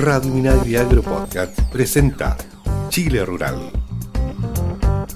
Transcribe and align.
Radio 0.00 0.32
Minagri 0.32 0.76
Agro 0.76 1.02
Podcast 1.02 1.60
presenta 1.70 2.34
Chile 2.88 3.22
Rural. 3.22 3.70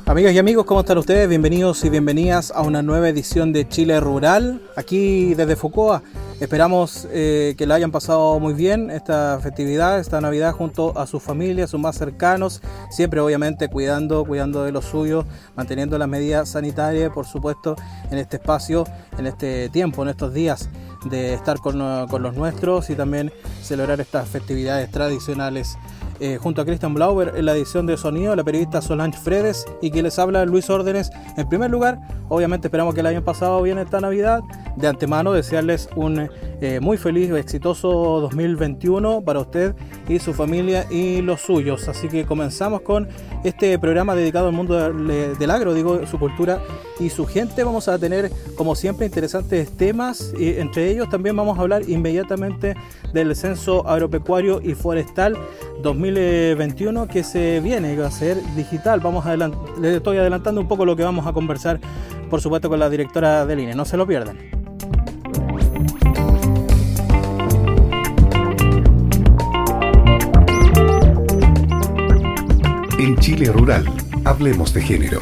Amigas 0.05 0.35
y 0.35 0.39
amigos, 0.39 0.67
¿cómo 0.67 0.81
están 0.81 0.99
ustedes? 0.99 1.27
Bienvenidos 1.27 1.83
y 1.87 1.89
bienvenidas 1.89 2.51
a 2.51 2.61
una 2.61 2.83
nueva 2.83 3.09
edición 3.09 3.55
de 3.55 3.67
Chile 3.67 3.99
Rural, 3.99 4.61
aquí 4.77 5.33
desde 5.35 5.57
Foucault. 5.57 6.05
Esperamos 6.41 7.07
eh, 7.13 7.55
que 7.57 7.65
la 7.67 7.77
hayan 7.77 7.93
pasado 7.93 8.41
muy 8.41 8.55
bien 8.55 8.91
esta 8.91 9.39
festividad, 9.41 10.01
esta 10.01 10.21
Navidad 10.21 10.53
junto 10.53 10.99
a 10.99 11.07
sus 11.07 11.23
familias, 11.23 11.71
sus 11.71 11.81
más 11.81 11.97
cercanos, 11.97 12.61
siempre 12.91 13.21
obviamente 13.21 13.69
cuidando, 13.69 14.25
cuidando 14.25 14.65
de 14.65 14.73
los 14.73 14.85
suyos, 14.85 15.25
manteniendo 15.55 15.97
las 15.97 16.09
medidas 16.09 16.49
sanitarias, 16.49 17.13
por 17.13 17.27
supuesto, 17.27 17.77
en 18.11 18.19
este 18.19 18.37
espacio, 18.37 18.85
en 19.17 19.29
este 19.29 19.69
tiempo, 19.69 20.03
en 20.03 20.09
estos 20.09 20.35
días 20.35 20.69
de 21.05 21.35
estar 21.35 21.59
con, 21.59 22.09
con 22.09 22.23
los 22.23 22.35
nuestros 22.35 22.91
y 22.91 22.97
también 22.97 23.33
celebrar 23.63 24.01
estas 24.01 24.29
festividades 24.29 24.91
tradicionales 24.91 25.77
eh, 26.25 26.39
junto 26.39 26.63
a 26.63 26.65
Christian 26.65 26.95
Blauber 26.95 27.35
en 27.37 27.45
la 27.45 27.53
edición 27.53 27.85
de 27.85 27.99
sonido, 27.99 28.35
la 28.35 28.43
periodista 28.43 28.81
Solange 28.81 29.19
Fredes 29.19 29.67
y 29.83 29.91
que 29.91 30.03
les 30.03 30.19
habla 30.19 30.47
Luis 30.47 30.71
Órdenes. 30.71 31.11
En 31.37 31.47
primer 31.51 31.71
lugar, 31.71 32.01
obviamente 32.31 32.69
esperamos 32.69 32.95
que 32.95 33.01
el 33.01 33.07
año 33.07 33.23
pasado 33.23 33.61
bien 33.61 33.79
esta 33.79 34.01
Navidad. 34.01 34.41
De 34.75 34.89
antemano 34.89 35.33
desearles 35.33 35.91
un 35.95 36.31
eh, 36.63 36.81
muy 36.81 36.97
feliz 36.97 37.29
y 37.29 37.35
exitoso 37.37 38.21
2021 38.23 39.21
para 39.21 39.41
usted 39.41 39.75
y 40.09 40.19
su 40.19 40.33
familia 40.33 40.87
y 40.91 41.21
los 41.21 41.43
suyos. 41.43 41.89
Así 41.89 42.09
que 42.09 42.25
comenzamos 42.25 42.81
con 42.81 43.07
este 43.45 43.79
programa 43.79 44.15
dedicado 44.15 44.47
al 44.47 44.55
mundo 44.55 44.77
del, 44.77 45.51
agro, 45.51 45.75
digo, 45.75 46.07
su 46.07 46.19
cultura 46.19 46.59
y 46.99 47.11
su 47.11 47.27
gente. 47.27 47.65
Vamos 47.65 47.87
a 47.89 47.99
tener, 47.99 48.33
como 48.57 48.75
siempre, 48.75 49.05
interesantes 49.05 49.77
temas. 49.77 50.33
Y 50.39 50.57
entre 50.57 50.91
ellos 50.91 51.11
también 51.11 51.37
vamos 51.37 51.59
a 51.59 51.61
hablar 51.61 51.87
inmediatamente 51.87 52.75
del 53.13 53.37
censo 53.37 53.87
agropecuario 53.87 54.63
y 54.63 54.75
forestal 54.75 55.37
2021 56.15 57.09
que 57.09 57.25
se 57.25 57.61
viene, 57.61 57.97
va 57.97 58.07
a 58.07 58.11
ser 58.11 58.41
digital. 58.55 59.01
Vamos 59.01 59.27
a 59.27 59.37
les 59.37 59.97
estoy 59.97 60.19
adelantando 60.19 60.61
un 60.61 60.69
poco 60.69 60.85
lo 60.85 60.97
que 60.97 61.03
vamos 61.03 61.27
a 61.27 61.33
conversar, 61.33 61.81
por 62.31 62.41
supuesto, 62.41 62.69
con 62.69 62.79
la 62.79 62.89
directora 62.89 63.45
del 63.47 63.61
INE. 63.61 63.75
No 63.75 63.85
se 63.85 63.97
lo 63.97 64.07
pierdan. 64.07 64.39
En 72.99 73.17
Chile 73.19 73.53
Rural, 73.53 73.85
hablemos 74.25 74.73
de 74.73 74.81
género. 74.81 75.21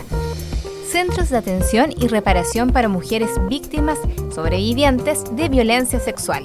Centros 0.87 1.31
de 1.31 1.39
atención 1.39 1.91
y 1.97 2.07
reparación 2.07 2.71
para 2.71 2.89
mujeres 2.89 3.31
víctimas 3.49 3.99
sobrevivientes 4.33 5.25
de 5.35 5.49
violencia 5.49 5.99
sexual. 5.99 6.45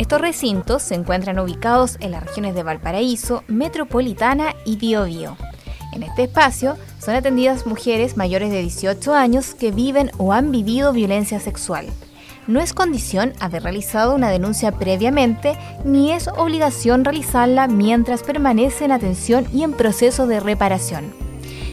Estos 0.00 0.18
recintos 0.18 0.80
se 0.80 0.94
encuentran 0.94 1.38
ubicados 1.38 1.98
en 2.00 2.12
las 2.12 2.24
regiones 2.24 2.54
de 2.54 2.62
Valparaíso, 2.62 3.44
Metropolitana 3.48 4.56
y 4.64 4.76
Biobío. 4.76 5.36
En 5.92 6.02
este 6.02 6.22
espacio 6.22 6.78
son 6.98 7.16
atendidas 7.16 7.66
mujeres 7.66 8.16
mayores 8.16 8.50
de 8.50 8.62
18 8.62 9.12
años 9.14 9.54
que 9.54 9.72
viven 9.72 10.10
o 10.16 10.32
han 10.32 10.52
vivido 10.52 10.94
violencia 10.94 11.38
sexual. 11.38 11.84
No 12.46 12.60
es 12.60 12.72
condición 12.72 13.34
haber 13.40 13.62
realizado 13.62 14.14
una 14.14 14.30
denuncia 14.30 14.72
previamente 14.72 15.58
ni 15.84 16.12
es 16.12 16.28
obligación 16.28 17.04
realizarla 17.04 17.68
mientras 17.68 18.22
permanece 18.22 18.86
en 18.86 18.92
atención 18.92 19.48
y 19.52 19.64
en 19.64 19.74
proceso 19.74 20.26
de 20.26 20.40
reparación 20.40 21.29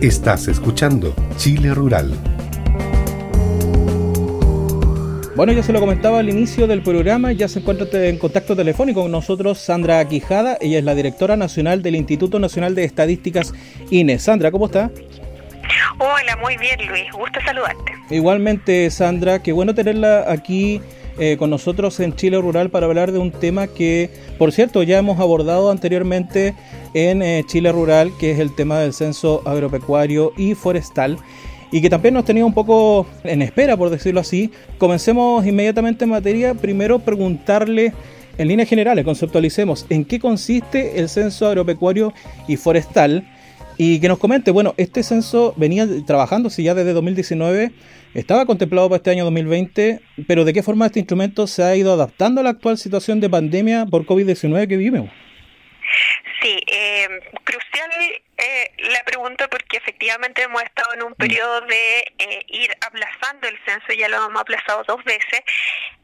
Estás 0.00 0.48
escuchando 0.48 1.14
Chile 1.36 1.74
Rural 1.74 2.31
bueno, 5.34 5.52
ya 5.52 5.62
se 5.62 5.72
lo 5.72 5.80
comentaba 5.80 6.18
al 6.18 6.28
inicio 6.28 6.66
del 6.66 6.82
programa, 6.82 7.32
ya 7.32 7.48
se 7.48 7.60
encuentra 7.60 7.86
en 8.06 8.18
contacto 8.18 8.54
telefónico 8.54 9.02
con 9.02 9.10
nosotros 9.10 9.58
Sandra 9.58 10.06
Quijada, 10.06 10.58
ella 10.60 10.78
es 10.78 10.84
la 10.84 10.94
directora 10.94 11.36
nacional 11.36 11.82
del 11.82 11.96
Instituto 11.96 12.38
Nacional 12.38 12.74
de 12.74 12.84
Estadísticas 12.84 13.54
INE. 13.90 14.18
Sandra, 14.18 14.50
¿cómo 14.50 14.66
está? 14.66 14.90
Hola, 15.98 16.36
muy 16.42 16.56
bien 16.58 16.86
Luis, 16.86 17.04
gusto 17.12 17.40
saludarte. 17.44 17.92
Igualmente 18.10 18.90
Sandra, 18.90 19.42
qué 19.42 19.52
bueno 19.52 19.74
tenerla 19.74 20.30
aquí 20.30 20.80
eh, 21.18 21.36
con 21.38 21.50
nosotros 21.50 22.00
en 22.00 22.14
Chile 22.14 22.40
Rural 22.40 22.70
para 22.70 22.86
hablar 22.86 23.12
de 23.12 23.18
un 23.18 23.32
tema 23.32 23.66
que, 23.66 24.10
por 24.38 24.52
cierto, 24.52 24.82
ya 24.82 24.98
hemos 24.98 25.20
abordado 25.20 25.70
anteriormente 25.70 26.54
en 26.94 27.22
eh, 27.22 27.44
Chile 27.46 27.70
Rural, 27.72 28.12
que 28.18 28.32
es 28.32 28.38
el 28.38 28.54
tema 28.54 28.78
del 28.78 28.92
censo 28.92 29.42
agropecuario 29.46 30.32
y 30.36 30.54
forestal 30.54 31.18
y 31.72 31.80
que 31.80 31.90
también 31.90 32.14
nos 32.14 32.24
tenía 32.24 32.44
un 32.44 32.54
poco 32.54 33.06
en 33.24 33.42
espera, 33.42 33.76
por 33.76 33.90
decirlo 33.90 34.20
así. 34.20 34.52
Comencemos 34.78 35.44
inmediatamente 35.46 36.04
en 36.04 36.10
materia. 36.10 36.54
Primero 36.54 36.98
preguntarle 36.98 37.92
en 38.38 38.48
líneas 38.48 38.68
generales, 38.68 39.04
conceptualicemos 39.04 39.86
en 39.88 40.04
qué 40.04 40.20
consiste 40.20 41.00
el 41.00 41.08
censo 41.08 41.48
agropecuario 41.48 42.12
y 42.46 42.56
forestal 42.56 43.26
y 43.78 44.00
que 44.00 44.08
nos 44.08 44.18
comente, 44.18 44.50
bueno, 44.50 44.74
este 44.76 45.02
censo 45.02 45.54
venía 45.56 45.86
trabajándose 46.06 46.62
ya 46.62 46.74
desde 46.74 46.92
2019, 46.92 47.72
estaba 48.14 48.44
contemplado 48.46 48.88
para 48.88 48.98
este 48.98 49.10
año 49.10 49.24
2020, 49.24 50.00
pero 50.26 50.44
¿de 50.44 50.52
qué 50.52 50.62
forma 50.62 50.86
este 50.86 51.00
instrumento 51.00 51.46
se 51.46 51.62
ha 51.62 51.74
ido 51.74 51.92
adaptando 51.92 52.40
a 52.40 52.44
la 52.44 52.50
actual 52.50 52.76
situación 52.76 53.20
de 53.20 53.30
pandemia 53.30 53.86
por 53.86 54.04
COVID-19 54.04 54.68
que 54.68 54.76
vivimos? 54.76 55.10
Sí, 56.42 56.58
eh, 56.66 57.08
eh, 58.36 58.72
la 58.90 59.04
pregunta 59.04 59.48
porque 59.48 59.76
efectivamente 59.76 60.42
hemos 60.42 60.62
estado 60.62 60.94
en 60.94 61.02
un 61.02 61.14
periodo 61.14 61.60
de 61.62 61.98
eh, 62.18 62.44
ir 62.48 62.70
aplazando 62.86 63.46
el 63.48 63.58
censo, 63.64 63.92
ya 63.92 64.08
lo 64.08 64.26
hemos 64.26 64.40
aplazado 64.40 64.82
dos 64.84 65.04
veces. 65.04 65.40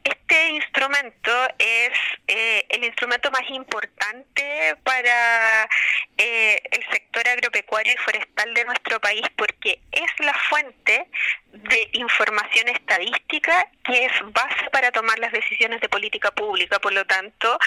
Este 0.03 0.49
instrumento 0.49 1.31
es 1.57 1.91
eh, 2.27 2.65
el 2.69 2.85
instrumento 2.85 3.29
más 3.31 3.49
importante 3.49 4.75
para 4.83 5.67
el 6.17 6.85
sector 6.91 7.27
agropecuario 7.29 7.93
y 7.93 7.97
forestal 7.97 8.53
de 8.53 8.65
nuestro 8.65 8.99
país 8.99 9.25
porque 9.37 9.79
es 9.91 10.11
la 10.19 10.33
fuente 10.49 11.07
de 11.53 11.89
información 11.93 12.67
estadística 12.67 13.67
que 13.83 14.05
es 14.05 14.11
base 14.33 14.69
para 14.71 14.91
tomar 14.91 15.17
las 15.19 15.31
decisiones 15.31 15.79
de 15.79 15.87
política 15.87 16.31
pública. 16.31 16.79
Por 16.79 16.93
lo 16.93 17.05
tanto, 17.05 17.57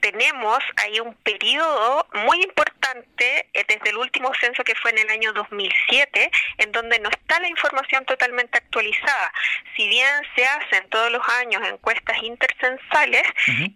tenemos 0.00 0.58
ahí 0.76 1.00
un 1.00 1.14
periodo 1.14 2.06
muy 2.26 2.42
importante 2.42 3.48
eh, 3.52 3.64
desde 3.68 3.90
el 3.90 3.96
último 3.96 4.32
censo 4.40 4.64
que 4.64 4.74
fue 4.74 4.90
en 4.92 4.98
el 4.98 5.10
año 5.10 5.32
2007, 5.32 6.30
en 6.58 6.72
donde 6.72 6.98
no 7.00 7.08
está 7.10 7.40
la 7.40 7.48
información 7.48 8.04
totalmente 8.04 8.58
actualizada. 8.58 9.32
Si 9.76 9.88
bien 9.88 10.08
se 10.34 10.44
hacen 10.44 10.88
todos 10.90 11.10
los 11.10 11.26
años 11.40 11.62
encuestas 11.66 12.22
intercensales, 12.22 13.22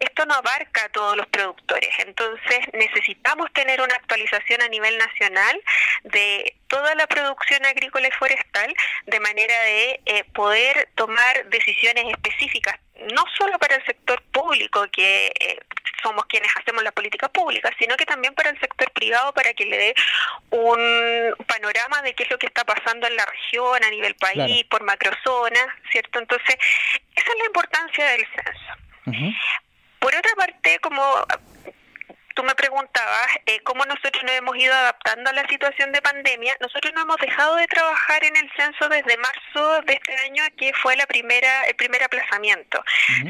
esto 0.00 0.26
no 0.26 0.34
abarca 0.34 0.84
a 0.84 0.88
todos 0.88 1.16
los 1.16 1.26
productores. 1.28 1.90
Entonces 1.98 2.60
necesitamos 2.72 3.52
tener 3.52 3.80
una 3.80 3.94
actualización 3.94 4.62
a 4.62 4.68
nivel 4.68 4.96
nacional 4.98 5.62
de 6.04 6.56
toda 6.66 6.94
la 6.94 7.06
producción 7.06 7.64
agrícola 7.66 8.08
y 8.08 8.10
forestal 8.12 8.74
de 9.06 9.20
manera 9.20 9.54
de 9.64 10.00
eh, 10.06 10.24
poder 10.32 10.88
tomar 10.94 11.48
decisiones 11.50 12.06
específicas 12.10 12.78
no 13.10 13.24
solo 13.36 13.58
para 13.58 13.76
el 13.76 13.84
sector 13.84 14.22
público, 14.32 14.86
que 14.92 15.32
eh, 15.38 15.58
somos 16.02 16.26
quienes 16.26 16.50
hacemos 16.56 16.82
la 16.82 16.92
política 16.92 17.28
pública, 17.28 17.70
sino 17.78 17.96
que 17.96 18.04
también 18.06 18.34
para 18.34 18.50
el 18.50 18.60
sector 18.60 18.90
privado, 18.92 19.32
para 19.32 19.54
que 19.54 19.64
le 19.66 19.78
dé 19.78 19.94
un 20.50 21.34
panorama 21.46 22.02
de 22.02 22.14
qué 22.14 22.24
es 22.24 22.30
lo 22.30 22.38
que 22.38 22.46
está 22.46 22.64
pasando 22.64 23.06
en 23.06 23.16
la 23.16 23.24
región, 23.26 23.84
a 23.84 23.90
nivel 23.90 24.14
país, 24.16 24.64
por 24.64 24.82
macrozona, 24.82 25.78
¿cierto? 25.90 26.18
Entonces, 26.18 26.56
esa 27.14 27.30
es 27.30 27.38
la 27.38 27.46
importancia 27.46 28.06
del 28.06 28.26
censo. 28.26 29.36
Por 29.98 30.14
otra 30.14 30.34
parte, 30.36 30.78
como 30.80 31.02
tú 32.42 32.46
me 32.46 32.54
preguntabas 32.56 33.28
eh, 33.46 33.60
cómo 33.60 33.84
nosotros 33.84 34.22
nos 34.24 34.32
hemos 34.32 34.56
ido 34.56 34.74
adaptando 34.74 35.30
a 35.30 35.32
la 35.32 35.46
situación 35.46 35.92
de 35.92 36.02
pandemia. 36.02 36.56
Nosotros 36.60 36.92
no 36.92 37.02
hemos 37.02 37.16
dejado 37.18 37.54
de 37.54 37.68
trabajar 37.68 38.24
en 38.24 38.36
el 38.36 38.50
censo 38.56 38.88
desde 38.88 39.16
marzo 39.16 39.82
de 39.82 39.92
este 39.92 40.16
año, 40.26 40.42
que 40.56 40.72
fue 40.74 40.96
la 40.96 41.06
primera 41.06 41.62
el 41.64 41.76
primer 41.76 42.02
aplazamiento, 42.02 42.82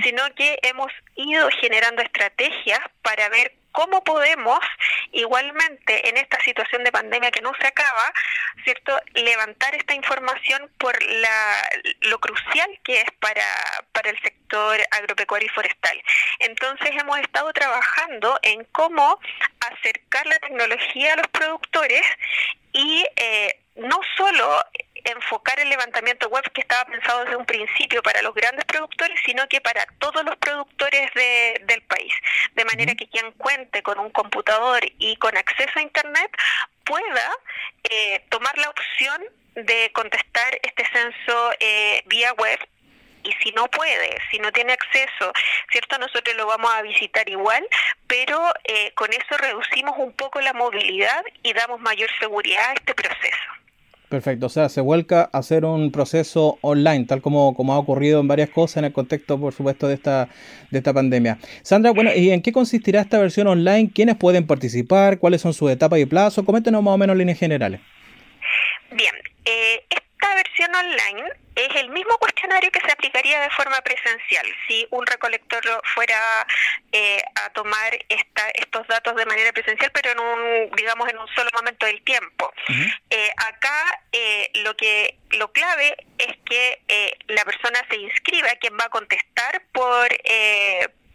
sino 0.02 0.22
que 0.34 0.58
hemos 0.62 0.90
ido 1.16 1.50
generando 1.60 2.00
estrategias 2.00 2.80
para 3.02 3.28
ver 3.28 3.52
cómo 3.72 4.04
podemos 4.04 4.60
igualmente 5.12 6.08
en 6.08 6.16
esta 6.16 6.40
situación 6.42 6.84
de 6.84 6.92
pandemia 6.92 7.30
que 7.30 7.40
no 7.40 7.52
se 7.60 7.66
acaba, 7.66 8.12
¿cierto? 8.64 8.98
levantar 9.14 9.74
esta 9.74 9.94
información 9.94 10.70
por 10.78 11.00
la, 11.02 11.68
lo 12.02 12.18
crucial 12.18 12.68
que 12.84 13.00
es 13.00 13.10
para, 13.20 13.44
para 13.92 14.10
el 14.10 14.20
sector 14.22 14.80
agropecuario 14.90 15.46
y 15.46 15.54
forestal. 15.54 16.02
Entonces 16.38 16.90
hemos 16.98 17.18
estado 17.20 17.52
trabajando 17.52 18.38
en 18.42 18.64
cómo 18.72 19.18
acercar 19.72 20.26
la 20.26 20.38
tecnología 20.38 21.14
a 21.14 21.16
los 21.16 21.28
productores 21.28 22.02
y 22.72 23.04
eh, 23.16 23.58
no 23.76 24.00
solo 24.16 24.64
levantamiento 25.72 26.28
web 26.28 26.44
que 26.52 26.60
estaba 26.60 26.84
pensado 26.84 27.24
desde 27.24 27.36
un 27.36 27.46
principio 27.46 28.02
para 28.02 28.22
los 28.22 28.34
grandes 28.34 28.64
productores, 28.64 29.18
sino 29.24 29.46
que 29.48 29.60
para 29.60 29.86
todos 29.98 30.24
los 30.24 30.36
productores 30.36 31.10
del 31.14 31.82
país. 31.82 32.12
De 32.54 32.64
manera 32.64 32.94
que 32.94 33.08
quien 33.08 33.32
cuente 33.32 33.82
con 33.82 33.98
un 33.98 34.10
computador 34.10 34.80
y 34.98 35.16
con 35.16 35.36
acceso 35.36 35.78
a 35.78 35.82
Internet 35.82 36.30
pueda 36.84 37.36
eh, 37.84 38.24
tomar 38.28 38.56
la 38.58 38.70
opción 38.70 39.24
de 39.54 39.90
contestar 39.92 40.58
este 40.62 40.84
censo 40.92 41.52
eh, 41.60 42.02
vía 42.06 42.32
web 42.34 42.58
y 43.24 43.32
si 43.42 43.52
no 43.52 43.68
puede, 43.68 44.18
si 44.30 44.38
no 44.38 44.50
tiene 44.50 44.72
acceso, 44.72 45.32
¿cierto? 45.70 45.96
Nosotros 45.98 46.34
lo 46.36 46.46
vamos 46.46 46.72
a 46.74 46.82
visitar 46.82 47.28
igual, 47.28 47.64
pero 48.08 48.52
eh, 48.64 48.92
con 48.94 49.12
eso 49.12 49.36
reducimos 49.38 49.94
un 49.98 50.12
poco 50.12 50.40
la 50.40 50.52
movilidad 50.52 51.24
y 51.42 51.52
damos 51.52 51.80
mayor 51.80 52.10
seguridad 52.18 52.70
a 52.70 52.72
este 52.72 52.94
proceso. 52.94 53.61
Perfecto, 54.12 54.44
o 54.44 54.50
sea, 54.50 54.68
se 54.68 54.82
vuelca 54.82 55.30
a 55.32 55.38
hacer 55.38 55.64
un 55.64 55.90
proceso 55.90 56.58
online, 56.60 57.06
tal 57.06 57.22
como, 57.22 57.54
como 57.54 57.72
ha 57.72 57.78
ocurrido 57.78 58.20
en 58.20 58.28
varias 58.28 58.50
cosas 58.50 58.76
en 58.76 58.84
el 58.84 58.92
contexto, 58.92 59.40
por 59.40 59.54
supuesto, 59.54 59.88
de 59.88 59.94
esta, 59.94 60.28
de 60.70 60.76
esta 60.76 60.92
pandemia. 60.92 61.38
Sandra, 61.62 61.92
bueno, 61.92 62.10
¿y 62.14 62.30
en 62.30 62.42
qué 62.42 62.52
consistirá 62.52 63.00
esta 63.00 63.18
versión 63.18 63.46
online? 63.46 63.90
¿Quiénes 63.90 64.16
pueden 64.16 64.46
participar? 64.46 65.18
¿Cuáles 65.18 65.40
son 65.40 65.54
sus 65.54 65.70
etapas 65.70 65.98
y 65.98 66.04
plazos? 66.04 66.44
Coméntenos 66.44 66.82
más 66.82 66.92
o 66.92 66.98
menos 66.98 67.16
líneas 67.16 67.38
generales. 67.38 67.80
Bien, 68.90 69.14
eh, 69.46 69.81
versión 70.42 70.74
online 70.74 71.32
es 71.54 71.74
el 71.76 71.90
mismo 71.90 72.16
cuestionario 72.18 72.70
que 72.70 72.80
se 72.80 72.92
aplicaría 72.92 73.40
de 73.40 73.50
forma 73.50 73.80
presencial 73.82 74.46
si 74.66 74.86
un 74.90 75.06
recolector 75.06 75.62
fuera 75.94 76.46
eh, 76.92 77.22
a 77.34 77.50
tomar 77.50 77.98
esta, 78.08 78.48
estos 78.54 78.86
datos 78.88 79.14
de 79.16 79.26
manera 79.26 79.52
presencial, 79.52 79.90
pero 79.92 80.12
en 80.12 80.20
un, 80.20 80.70
digamos, 80.76 81.08
en 81.08 81.18
un 81.18 81.28
solo 81.28 81.50
momento 81.54 81.86
del 81.86 82.02
tiempo. 82.02 82.52
Eh, 83.10 83.30
acá 83.36 84.00
eh, 84.12 84.50
lo 84.64 84.76
que 84.76 85.18
lo 85.30 85.52
clave 85.52 85.96
es 86.18 86.36
que 86.44 87.16
la 87.28 87.44
persona 87.44 87.78
se 87.88 87.96
inscriba, 87.96 88.48
quien 88.60 88.76
va 88.78 88.84
a 88.84 88.90
contestar 88.90 89.62
por 89.72 90.08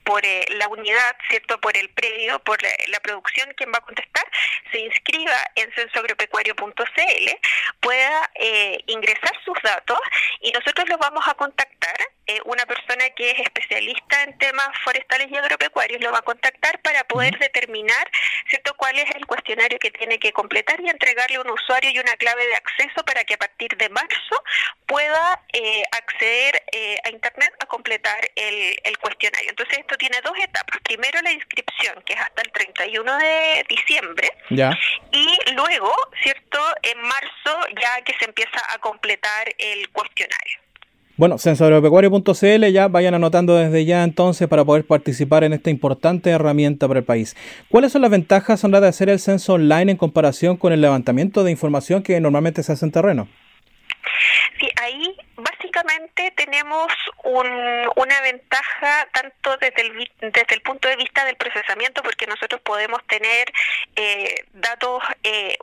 por 0.08 0.26
eh, 0.26 0.46
la 0.52 0.70
unidad, 0.70 1.18
¿cierto? 1.30 1.60
Por 1.60 1.76
el 1.76 1.90
predio, 1.90 2.40
por 2.40 2.58
la, 2.64 3.00
producción, 3.02 3.54
quien 3.58 3.72
va 3.72 3.80
a 3.80 3.82
contestar, 3.82 4.24
se 4.72 4.80
inscriba 4.80 5.36
en 5.56 5.70
censoagropecuario.cl, 5.74 7.28
pueda 7.82 8.32
eh, 8.36 8.80
ingresar 8.88 9.32
sus 9.44 9.62
datos 9.62 10.00
y 10.40 10.52
nosotros 10.52 10.88
los 10.88 10.98
vamos 10.98 11.28
a 11.28 11.34
contactar. 11.34 11.98
Eh, 12.26 12.42
una 12.46 12.66
persona 12.66 13.10
que 13.16 13.32
es 13.32 13.40
especialista 13.40 14.24
en 14.24 14.38
temas 14.38 14.68
forestales 14.84 15.28
y 15.30 15.38
agropecuarios 15.38 16.02
lo 16.02 16.12
va 16.12 16.20
a 16.20 16.24
contactar 16.24 16.82
para 16.82 17.04
poder 17.06 17.38
determinar, 17.40 18.10
¿cierto? 18.50 18.74
Cuál 18.76 18.98
es 19.00 19.10
el 19.16 19.26
cuestionario 19.26 19.80
que 19.80 19.92
tiene 19.92 20.20
que 20.20 20.34
completar 20.34 20.80
y 20.82 20.90
entregarle 20.90 21.40
un 21.40 21.50
usuario 21.50 21.92
y 21.92 22.00
una 22.00 22.16
clave 22.16 22.46
de 22.48 22.56
acceso 22.56 23.06
para 23.06 23.24
que 23.24 23.36
a 23.36 23.38
partir 23.38 23.76
de 23.78 23.90
marzo 23.90 24.44
pueda 24.86 25.42
acceder 25.92 26.64
a 27.04 27.10
Internet 27.10 27.54
a 27.60 27.66
completar 27.66 28.20
el, 28.36 28.78
el 28.84 28.98
cuestionario. 28.98 29.50
Entonces, 29.50 29.78
esto 29.80 29.97
tiene 29.98 30.18
dos 30.24 30.34
etapas. 30.38 30.80
Primero 30.84 31.22
la 31.22 31.32
inscripción, 31.32 31.96
que 32.06 32.14
es 32.14 32.20
hasta 32.20 32.42
el 32.42 32.52
31 32.52 33.18
de 33.18 33.66
diciembre. 33.70 34.30
Ya. 34.50 34.78
Y 35.12 35.28
luego, 35.54 35.92
¿cierto? 36.22 36.60
En 36.84 37.02
marzo 37.02 37.68
ya 37.82 38.04
que 38.04 38.14
se 38.20 38.26
empieza 38.26 38.60
a 38.74 38.80
completar 38.80 39.48
el 39.58 39.90
cuestionario. 39.90 40.60
Bueno, 41.18 41.40
censoagropecuario.cl 41.40 42.72
ya 42.72 42.88
vayan 42.90 43.16
anotando 43.16 43.56
desde 43.56 43.86
ya 43.86 44.04
entonces 44.04 44.48
para 44.48 44.64
poder 44.64 44.86
participar 44.86 45.44
en 45.44 45.54
esta 45.54 45.72
importante 45.72 46.30
herramienta 46.30 46.88
para 46.88 47.00
el 47.00 47.06
país. 47.06 47.36
¿Cuáles 47.70 47.92
son 47.92 48.04
las 48.04 48.12
ventajas, 48.12 48.60
Sandra, 48.60 48.82
de 48.82 48.88
hacer 48.88 49.10
el 49.10 49.18
censo 49.18 49.54
online 49.54 49.94
en 49.94 49.98
comparación 49.98 50.58
con 50.58 50.74
el 50.74 50.82
levantamiento 50.82 51.44
de 51.44 51.50
información 51.50 52.04
que 52.04 52.20
normalmente 52.20 52.62
se 52.62 52.72
hace 52.72 52.86
en 52.86 52.92
terreno? 52.92 53.28
Sí, 54.60 54.70
ahí 54.80 55.16
básicamente 55.78 56.32
tenemos 56.36 56.88
una 57.24 58.22
ventaja 58.22 59.08
tanto 59.14 59.58
desde 59.58 59.82
el, 59.82 60.12
desde 60.22 60.56
el 60.56 60.62
punto 60.62 60.88
de 60.88 60.96
vista 60.96 61.26
del 61.26 61.36
procesamiento, 61.36 62.02
porque 62.02 62.28
nosotros 62.28 62.62
podemos 62.62 63.06
tener 63.08 63.52
eh, 63.96 64.46
datos 64.54 65.04
eh, 65.24 65.58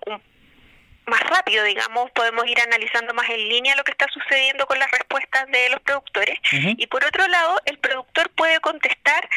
más 1.07 1.21
rápido, 1.21 1.65
digamos, 1.65 2.11
podemos 2.13 2.47
ir 2.47 2.59
analizando 2.61 3.13
más 3.15 3.29
en 3.29 3.49
línea 3.49 3.77
lo 3.77 3.85
que 3.85 3.93
está 3.93 4.07
sucediendo 4.09 4.67
con 4.67 4.79
las 4.79 4.91
respuestas 4.91 5.47
de 5.49 5.69
los 5.71 5.81
productores. 5.81 6.39
Y 6.51 6.87
por 6.87 7.05
otro 7.05 7.27
lado, 7.29 7.61
el 7.67 7.79
productor 7.79 8.31
puede 8.31 8.61
contestar 8.61 9.29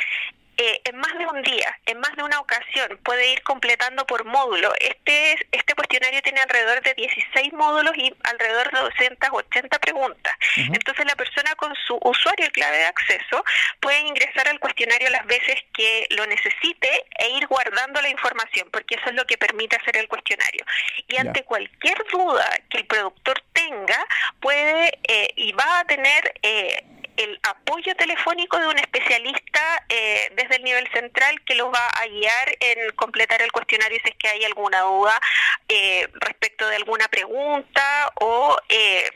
eh, 0.58 0.82
en 0.86 0.98
más 0.98 1.16
de 1.18 1.26
un 1.28 1.42
día, 1.44 1.80
en 1.86 2.00
más 2.00 2.16
de 2.16 2.24
una 2.24 2.40
ocasión, 2.40 3.00
puede 3.04 3.32
ir 3.32 3.44
completando 3.44 4.06
por 4.08 4.26
módulo. 4.26 4.74
Este, 4.80 5.38
este 5.52 5.74
cuestionario 5.76 6.22
tiene 6.24 6.42
alrededor 6.42 6.82
de 6.82 6.94
16 6.96 7.54
módulos 7.54 7.94
y 7.96 8.14
alrededor 8.24 8.72
de 8.72 8.80
280 8.80 9.80
preguntas. 9.80 10.34
Entonces 10.56 11.06
la 11.06 11.16
persona 11.16 11.54
con 11.56 11.76
su 11.86 12.00
usuario 12.02 12.48
y 12.48 12.50
clave 12.50 12.78
de 12.78 12.86
acceso 12.86 13.44
puede 13.80 14.00
ingresar 14.00 14.48
al 14.48 14.60
cuestionario 14.60 15.10
las 15.10 15.26
veces 15.28 15.56
que 15.74 16.08
lo 16.12 16.26
necesite 16.26 16.90
e 17.20 17.30
ir 17.38 17.46
guardando 17.46 18.02
la 18.02 18.10
información, 18.10 18.68
porque 18.72 18.96
eso 18.96 19.10
es 19.10 19.16
lo 19.16 19.26
que 19.26 19.38
permite 19.38 19.76
hacer 19.76 19.98
el 19.98 20.08
cuestionario. 20.08 20.66
Y 21.08 21.18
ante 21.18 21.44
cualquier 21.44 22.04
duda 22.12 22.50
que 22.70 22.80
el 22.80 22.88
productor 22.88 23.44
tenga, 23.54 24.06
puede 24.40 25.00
eh, 25.08 25.32
y 25.36 25.52
va 25.52 25.80
a 25.80 25.86
tener... 25.86 26.34
Eh, 26.42 26.84
el 27.18 27.40
apoyo 27.44 27.96
telefónico 27.96 28.58
de 28.60 28.68
un 28.68 28.78
especialista 28.78 29.84
eh, 29.90 30.32
desde 30.36 30.58
el 30.58 30.64
nivel 30.64 30.88
central 30.92 31.42
que 31.42 31.56
los 31.56 31.68
va 31.68 31.88
a 32.02 32.08
guiar 32.08 32.58
en 32.60 32.92
completar 32.96 33.42
el 33.42 33.52
cuestionario 33.52 34.00
si 34.04 34.10
es 34.10 34.16
que 34.18 34.30
hay 34.30 34.46
alguna 34.46 34.82
duda 34.82 35.20
eh, 35.68 36.08
respecto 36.14 36.68
de 36.68 36.78
alguna 36.78 37.08
pregunta 37.08 38.12
o 38.22 38.56
eh, 38.70 39.10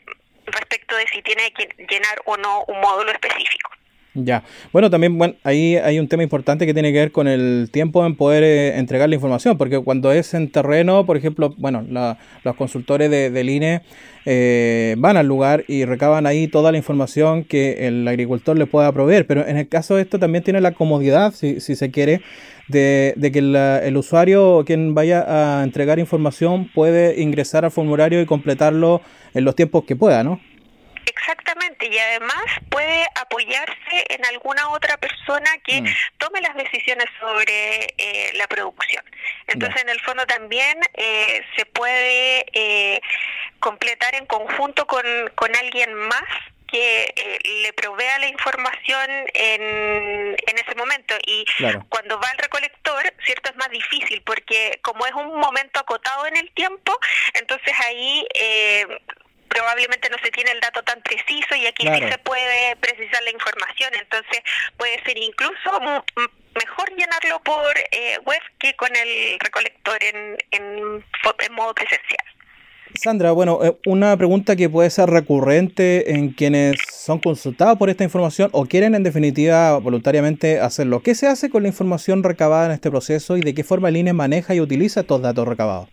respecto 0.45 0.95
de 0.95 1.07
si 1.07 1.21
tiene 1.21 1.53
que 1.53 1.69
llenar 1.89 2.21
o 2.25 2.37
no 2.37 2.63
un 2.65 2.81
módulo 2.81 3.11
específico. 3.11 3.71
Ya, 4.13 4.43
bueno, 4.73 4.89
también 4.89 5.17
bueno, 5.17 5.35
ahí 5.43 5.77
hay 5.77 5.97
un 5.97 6.09
tema 6.09 6.23
importante 6.23 6.65
que 6.65 6.73
tiene 6.73 6.91
que 6.91 6.99
ver 6.99 7.11
con 7.13 7.29
el 7.29 7.69
tiempo 7.71 8.05
en 8.05 8.17
poder 8.17 8.43
eh, 8.43 8.77
entregar 8.77 9.07
la 9.07 9.15
información, 9.15 9.57
porque 9.57 9.79
cuando 9.79 10.11
es 10.11 10.33
en 10.33 10.51
terreno, 10.51 11.05
por 11.05 11.15
ejemplo, 11.15 11.55
bueno, 11.57 11.85
los 12.43 12.55
consultores 12.57 13.09
de, 13.09 13.29
del 13.29 13.49
INE 13.49 13.83
eh, 14.25 14.95
van 14.97 15.15
al 15.15 15.27
lugar 15.27 15.63
y 15.69 15.85
recaban 15.85 16.25
ahí 16.25 16.49
toda 16.49 16.73
la 16.73 16.77
información 16.77 17.45
que 17.45 17.87
el 17.87 18.05
agricultor 18.05 18.57
le 18.57 18.65
pueda 18.65 18.91
proveer, 18.91 19.25
pero 19.27 19.47
en 19.47 19.55
el 19.55 19.69
caso 19.69 19.95
de 19.95 20.01
esto 20.01 20.19
también 20.19 20.43
tiene 20.43 20.59
la 20.59 20.73
comodidad, 20.73 21.33
si, 21.33 21.61
si 21.61 21.77
se 21.77 21.89
quiere, 21.89 22.21
de, 22.67 23.13
de 23.15 23.31
que 23.31 23.39
el 23.39 23.95
usuario 23.95 24.63
quien 24.65 24.93
vaya 24.93 25.23
a 25.59 25.63
entregar 25.63 25.99
información 25.99 26.69
puede 26.73 27.21
ingresar 27.21 27.63
al 27.63 27.71
formulario 27.71 28.21
y 28.21 28.25
completarlo 28.25 29.01
en 29.33 29.45
los 29.45 29.55
tiempos 29.55 29.85
que 29.85 29.95
pueda, 29.95 30.21
¿no? 30.21 30.41
Exactamente, 31.05 31.70
y 31.81 31.97
además 31.97 32.43
puede 32.69 33.05
apoyarse 33.15 34.05
en 34.09 34.25
alguna 34.25 34.69
otra 34.69 34.97
persona 34.97 35.49
que 35.63 35.81
mm. 35.81 35.87
tome 36.17 36.41
las 36.41 36.55
decisiones 36.55 37.05
sobre 37.19 37.93
eh, 37.97 38.31
la 38.35 38.47
producción. 38.47 39.03
Entonces, 39.47 39.81
en 39.81 39.89
el 39.89 39.99
fondo 40.01 40.25
también 40.25 40.79
eh, 40.93 41.41
se 41.55 41.65
puede 41.65 42.45
eh, 42.53 43.01
completar 43.59 44.15
en 44.15 44.25
conjunto 44.25 44.85
con, 44.87 45.03
con 45.35 45.55
alguien 45.55 45.93
más 45.93 46.23
que 46.71 47.41
le 47.43 47.73
provea 47.73 48.17
la 48.19 48.27
información 48.27 49.09
en, 49.33 49.61
en 50.47 50.57
ese 50.57 50.73
momento 50.75 51.15
y 51.27 51.45
cuando 51.89 52.17
va 52.17 52.31
el 52.31 52.37
recolector, 52.37 53.13
cierto 53.25 53.51
es 53.51 53.57
más 53.57 53.69
difícil 53.69 54.21
porque 54.23 54.79
como 54.81 55.05
es 55.05 55.13
un 55.13 55.37
momento 55.37 55.79
acotado 55.81 56.25
en 56.27 56.37
el 56.37 56.49
tiempo, 56.51 56.97
entonces 57.33 57.73
ahí 57.85 58.25
eh, 58.33 58.87
probablemente 59.51 60.09
no 60.09 60.17
se 60.23 60.31
tiene 60.31 60.51
el 60.51 60.61
dato 60.61 60.81
tan 60.83 61.01
preciso 61.01 61.55
y 61.55 61.67
aquí 61.67 61.85
sí 61.85 61.99
se 62.09 62.17
puede 62.19 62.75
precisar 62.77 63.21
la 63.23 63.31
información, 63.31 63.91
entonces 63.99 64.41
puede 64.77 65.03
ser 65.03 65.17
incluso 65.17 65.69
mejor 66.55 66.89
llenarlo 66.97 67.41
por 67.43 67.77
eh, 67.91 68.17
web 68.25 68.39
que 68.59 68.73
con 68.75 68.89
el 68.95 69.37
recolector 69.39 70.01
en, 70.03 70.37
en, 70.51 71.03
modo 71.51 71.73
presencial. 71.73 72.25
Sandra, 72.95 73.31
bueno, 73.31 73.59
eh, 73.63 73.77
una 73.85 74.15
pregunta 74.15 74.55
que 74.55 74.69
puede 74.69 74.89
ser 74.89 75.09
recurrente 75.09 76.13
en 76.13 76.31
quienes 76.31 76.77
son 76.89 77.19
consultados 77.19 77.77
por 77.77 77.89
esta 77.89 78.05
información 78.05 78.49
o 78.53 78.65
quieren 78.65 78.95
en 78.95 79.03
definitiva 79.03 79.77
voluntariamente 79.79 80.61
hacerlo. 80.61 81.01
¿Qué 81.01 81.13
se 81.13 81.27
hace 81.27 81.49
con 81.49 81.63
la 81.63 81.69
información 81.69 82.23
recabada 82.23 82.67
en 82.67 82.71
este 82.71 82.89
proceso 82.89 83.35
y 83.35 83.41
de 83.41 83.53
qué 83.53 83.65
forma 83.65 83.89
el 83.89 83.97
INE 83.97 84.13
maneja 84.13 84.55
y 84.55 84.61
utiliza 84.61 85.01
estos 85.01 85.21
datos 85.21 85.45
recabados? 85.45 85.89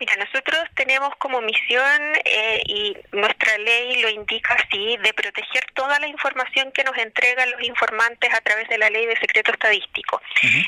Mira, 0.00 0.14
nosotros 0.16 0.62
tenemos 0.76 1.14
como 1.16 1.40
misión, 1.40 2.00
eh, 2.24 2.62
y 2.66 2.96
nuestra 3.12 3.58
ley 3.58 4.00
lo 4.00 4.08
indica 4.08 4.54
así, 4.54 4.96
de 4.98 5.12
proteger 5.12 5.64
toda 5.74 5.98
la 5.98 6.06
información 6.06 6.70
que 6.70 6.84
nos 6.84 6.96
entregan 6.96 7.50
los 7.50 7.62
informantes 7.62 8.32
a 8.32 8.40
través 8.40 8.68
de 8.68 8.78
la 8.78 8.90
ley 8.90 9.06
de 9.06 9.16
secreto 9.16 9.50
estadístico. 9.50 10.20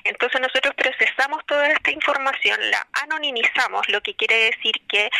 Entonces 0.04 0.40
nosotros 0.40 0.74
procesamos 0.74 1.46
toda 1.46 1.68
esta 1.68 1.92
información, 1.92 2.58
la 2.70 2.86
anonimizamos, 3.02 3.88
lo 3.88 4.00
que 4.00 4.14
quiere 4.14 4.50
decir 4.50 4.74
que 4.88 5.10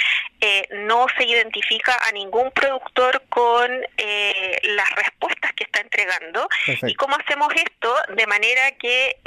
eh, 0.40 0.66
no 0.72 1.06
se 1.16 1.24
identifica 1.24 1.96
a 2.08 2.12
ningún 2.12 2.50
productor 2.50 3.22
con 3.28 3.70
eh, 3.96 4.58
las 4.62 4.90
respuestas 4.96 5.52
que 5.52 5.64
está 5.64 5.80
entregando. 5.80 6.48
¿Y 6.82 6.94
cómo 6.94 7.16
hacemos 7.16 7.52
esto? 7.54 7.94
De 8.16 8.26
manera 8.26 8.72
que 8.72 9.18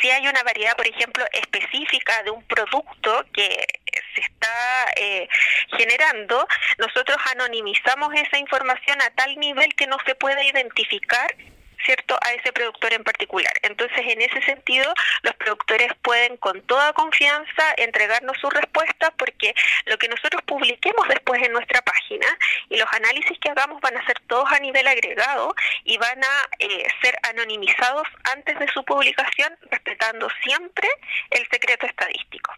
si 0.00 0.10
hay 0.10 0.26
una 0.26 0.42
variedad, 0.42 0.76
por 0.76 0.86
ejemplo, 0.86 1.24
específica 1.32 2.22
de 2.22 2.30
un 2.30 2.42
producto 2.44 3.24
que 3.32 3.66
se 4.14 4.20
está 4.20 4.92
eh, 4.96 5.28
generando, 5.76 6.46
nosotros 6.78 7.16
anonimizamos 7.32 8.12
esa 8.14 8.38
información 8.38 9.00
a 9.02 9.10
tal 9.10 9.36
nivel 9.36 9.74
que 9.74 9.86
no 9.86 9.96
se 10.06 10.14
puede 10.14 10.46
identificar 10.46 11.34
¿cierto? 11.88 12.18
a 12.20 12.34
ese 12.34 12.52
productor 12.52 12.92
en 12.92 13.02
particular. 13.02 13.52
Entonces, 13.62 13.98
en 13.98 14.20
ese 14.20 14.42
sentido, 14.42 14.84
los 15.22 15.34
productores 15.36 15.88
pueden 16.02 16.36
con 16.36 16.60
toda 16.62 16.92
confianza 16.92 17.62
entregarnos 17.78 18.36
sus 18.38 18.52
respuestas 18.52 19.10
porque 19.16 19.54
lo 19.86 19.96
que 19.96 20.08
nosotros 20.08 20.42
publiquemos 20.44 21.08
después 21.08 21.42
en 21.42 21.52
nuestra 21.52 21.80
página 21.80 22.26
y 22.68 22.76
los 22.76 22.88
análisis 22.92 23.38
que 23.40 23.48
hagamos 23.48 23.80
van 23.80 23.96
a 23.96 24.04
ser 24.04 24.20
todos 24.26 24.52
a 24.52 24.60
nivel 24.60 24.86
agregado 24.86 25.54
y 25.84 25.96
van 25.96 26.22
a 26.22 26.48
eh, 26.58 26.84
ser 27.00 27.16
anonimizados 27.22 28.06
antes 28.36 28.58
de 28.58 28.68
su 28.68 28.84
publicación, 28.84 29.56
respetando 29.70 30.28
siempre 30.44 30.88
el 31.30 31.48
secreto 31.50 31.86
estadístico. 31.86 32.52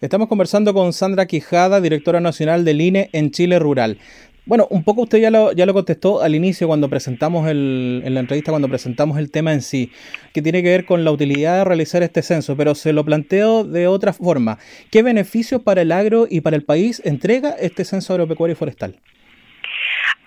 Estamos 0.00 0.28
conversando 0.28 0.74
con 0.74 0.92
Sandra 0.92 1.26
Quijada, 1.26 1.80
directora 1.80 2.20
nacional 2.20 2.64
del 2.64 2.80
INE 2.82 3.10
en 3.12 3.32
Chile 3.32 3.58
Rural. 3.58 3.98
Bueno, 4.46 4.68
un 4.70 4.84
poco 4.84 5.02
usted 5.02 5.18
ya 5.18 5.32
lo, 5.32 5.50
ya 5.50 5.66
lo 5.66 5.74
contestó 5.74 6.22
al 6.22 6.36
inicio 6.36 6.68
cuando 6.68 6.88
presentamos 6.88 7.48
el, 7.48 8.02
en 8.04 8.14
la 8.14 8.20
entrevista, 8.20 8.52
cuando 8.52 8.68
presentamos 8.68 9.18
el 9.18 9.32
tema 9.32 9.52
en 9.52 9.60
sí, 9.60 9.92
que 10.32 10.40
tiene 10.40 10.62
que 10.62 10.68
ver 10.68 10.84
con 10.84 11.04
la 11.04 11.10
utilidad 11.10 11.58
de 11.58 11.64
realizar 11.64 12.04
este 12.04 12.22
censo, 12.22 12.56
pero 12.56 12.76
se 12.76 12.92
lo 12.92 13.04
planteo 13.04 13.64
de 13.64 13.88
otra 13.88 14.12
forma. 14.12 14.58
¿Qué 14.92 15.02
beneficios 15.02 15.62
para 15.62 15.82
el 15.82 15.90
agro 15.90 16.28
y 16.30 16.42
para 16.42 16.54
el 16.54 16.62
país 16.62 17.02
entrega 17.04 17.56
este 17.58 17.84
censo 17.84 18.12
agropecuario 18.12 18.52
y 18.52 18.56
forestal? 18.56 19.00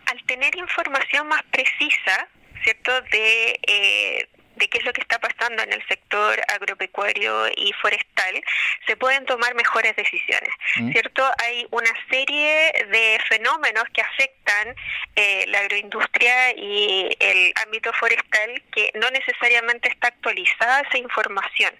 Al 0.08 0.22
tener 0.26 0.54
información 0.58 1.26
más 1.30 1.42
precisa, 1.50 2.28
¿cierto? 2.62 2.92
De, 3.14 3.58
eh, 3.68 4.28
de 4.60 4.68
qué 4.68 4.78
es 4.78 4.86
lo 4.86 4.94
que 4.94 5.02
está 5.02 5.20
pasando 5.20 5.64
en 5.64 5.74
el 5.74 5.86
sector 5.88 6.40
agropecuario 6.54 7.48
y 7.56 7.72
forestal, 7.82 8.44
se 8.86 8.96
pueden 8.98 9.26
tomar 9.26 9.56
mejores 9.56 9.96
decisiones, 9.96 10.54
mm. 10.76 10.92
¿cierto? 10.92 11.30
Hay 11.44 11.66
una 11.72 11.92
serie 12.10 12.72
de 12.92 13.20
fenómenos 13.28 13.86
que 13.94 14.02
afectan 14.02 14.76
eh, 15.16 15.46
la 15.48 15.60
agroindustria 15.60 16.52
y 16.58 17.16
el 17.20 17.54
ámbito 17.66 17.92
forestal 17.94 18.62
que 18.72 18.92
no 18.96 19.10
necesariamente 19.12 19.90
está 19.90 20.10
actualizada 20.10 20.82
esa 20.82 20.98
información. 20.98 21.74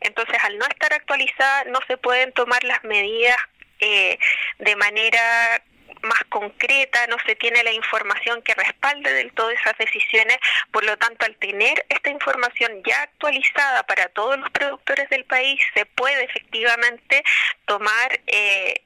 Entonces, 0.00 0.36
al 0.44 0.58
no 0.58 0.66
estar 0.66 0.92
actualizada, 0.92 1.64
no 1.64 1.80
se 1.86 1.96
pueden 1.96 2.32
tomar 2.32 2.62
las 2.64 2.84
medidas 2.84 3.36
eh, 3.80 4.18
de 4.58 4.76
manera 4.76 5.62
más 6.02 6.22
concreta, 6.28 7.06
no 7.06 7.16
se 7.26 7.36
tiene 7.36 7.62
la 7.64 7.72
información 7.72 8.42
que 8.42 8.54
respalde 8.54 9.12
del 9.12 9.32
todo 9.32 9.50
esas 9.50 9.76
decisiones, 9.78 10.38
por 10.70 10.84
lo 10.84 10.96
tanto 10.96 11.26
al 11.26 11.36
tener 11.36 11.84
esta 11.88 12.10
información 12.10 12.82
ya 12.84 13.02
actualizada 13.02 13.84
para 13.84 14.08
todos 14.08 14.38
los 14.38 14.50
productores 14.50 15.08
del 15.10 15.24
país, 15.24 15.60
se 15.74 15.86
puede 15.86 16.24
efectivamente 16.24 17.22
tomar 17.66 18.20
eh, 18.26 18.82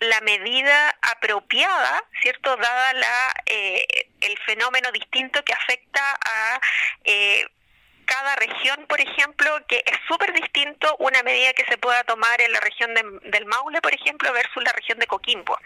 la 0.00 0.20
medida 0.22 0.96
apropiada, 1.02 2.04
¿cierto? 2.22 2.56
Dada 2.56 2.92
la, 2.94 3.34
eh, 3.46 3.86
el 4.20 4.38
fenómeno 4.38 4.90
distinto 4.92 5.44
que 5.44 5.52
afecta 5.52 6.18
a 6.24 6.60
eh, 7.04 7.46
cada 8.04 8.36
región, 8.36 8.86
por 8.88 9.00
ejemplo, 9.00 9.50
que 9.66 9.82
es 9.86 9.98
súper 10.08 10.32
distinto 10.32 10.96
una 10.98 11.22
medida 11.22 11.52
que 11.52 11.64
se 11.64 11.78
pueda 11.78 12.04
tomar 12.04 12.40
en 12.40 12.52
la 12.52 12.60
región 12.60 12.94
del 12.94 13.46
Maule, 13.46 13.80
por 13.80 13.94
ejemplo, 13.94 14.32
versus 14.32 14.62
la 14.62 14.72
región 14.72 14.98
de 14.98 15.06
Coquimbo. 15.06 15.58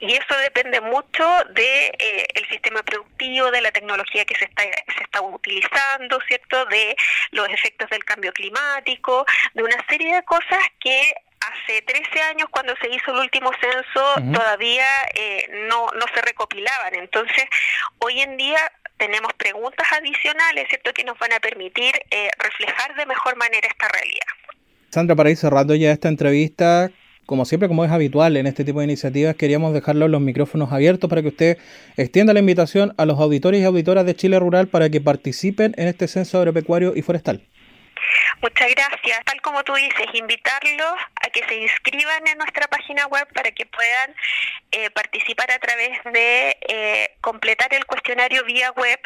Y 0.00 0.12
eso 0.14 0.36
depende 0.42 0.80
mucho 0.80 1.24
del 1.46 1.54
de, 1.54 1.86
eh, 1.98 2.26
el 2.34 2.48
sistema 2.48 2.82
productivo, 2.82 3.50
de 3.50 3.60
la 3.60 3.72
tecnología 3.72 4.24
que 4.24 4.36
se 4.36 4.44
está, 4.44 4.62
se 4.62 5.02
está 5.02 5.20
utilizando, 5.20 6.20
¿cierto? 6.26 6.64
De 6.66 6.96
los 7.32 7.48
efectos 7.48 7.88
del 7.90 8.04
cambio 8.04 8.32
climático, 8.32 9.24
de 9.54 9.62
una 9.62 9.84
serie 9.88 10.14
de 10.14 10.22
cosas 10.24 10.58
que 10.80 11.14
hace 11.40 11.82
13 11.82 12.20
años 12.22 12.48
cuando 12.50 12.74
se 12.80 12.88
hizo 12.88 13.12
el 13.12 13.18
último 13.18 13.50
censo 13.60 14.14
todavía 14.34 14.86
eh, 15.14 15.48
no, 15.68 15.86
no 15.94 16.04
se 16.14 16.20
recopilaban. 16.22 16.94
Entonces, 16.94 17.44
hoy 17.98 18.20
en 18.20 18.36
día 18.36 18.60
tenemos 18.98 19.32
preguntas 19.34 19.86
adicionales, 19.98 20.66
¿cierto?, 20.68 20.92
que 20.92 21.04
nos 21.04 21.18
van 21.18 21.32
a 21.32 21.40
permitir 21.40 21.92
eh, 22.10 22.28
reflejar 22.38 22.94
de 22.96 23.06
mejor 23.06 23.36
manera 23.36 23.66
esta 23.68 23.88
realidad. 23.88 24.26
Sandra, 24.90 25.16
para 25.16 25.30
ir 25.30 25.36
cerrando 25.36 25.74
ya 25.74 25.92
esta 25.92 26.08
entrevista, 26.08 26.90
como 27.26 27.44
siempre, 27.44 27.68
como 27.68 27.84
es 27.84 27.90
habitual 27.90 28.36
en 28.36 28.46
este 28.46 28.64
tipo 28.64 28.80
de 28.80 28.86
iniciativas, 28.86 29.36
queríamos 29.36 29.74
dejarlo 29.74 30.08
los 30.08 30.20
micrófonos 30.20 30.72
abiertos 30.72 31.10
para 31.10 31.20
que 31.22 31.28
usted 31.28 31.58
extienda 31.96 32.32
la 32.32 32.40
invitación 32.40 32.94
a 32.96 33.04
los 33.04 33.20
auditores 33.20 33.60
y 33.60 33.64
auditoras 33.64 34.06
de 34.06 34.16
Chile 34.16 34.38
Rural 34.38 34.68
para 34.68 34.88
que 34.88 35.00
participen 35.00 35.74
en 35.76 35.88
este 35.88 36.08
censo 36.08 36.38
agropecuario 36.38 36.94
y 36.96 37.02
forestal. 37.02 37.46
Muchas 38.40 38.68
gracias. 38.70 39.24
Tal 39.24 39.40
como 39.42 39.62
tú 39.64 39.74
dices, 39.74 40.06
invitarlos 40.12 40.94
a 41.22 41.30
que 41.30 41.44
se 41.46 41.56
inscriban 41.56 42.26
en 42.26 42.38
nuestra 42.38 42.66
página 42.68 43.06
web 43.06 43.26
para 43.34 43.50
que 43.50 43.66
puedan 43.66 44.14
eh, 44.72 44.90
participar 44.90 45.50
a 45.50 45.58
través 45.58 45.98
de 46.04 46.56
eh, 46.68 47.16
completar 47.20 47.72
el 47.74 47.84
cuestionario 47.86 48.44
vía 48.44 48.70
web. 48.72 49.00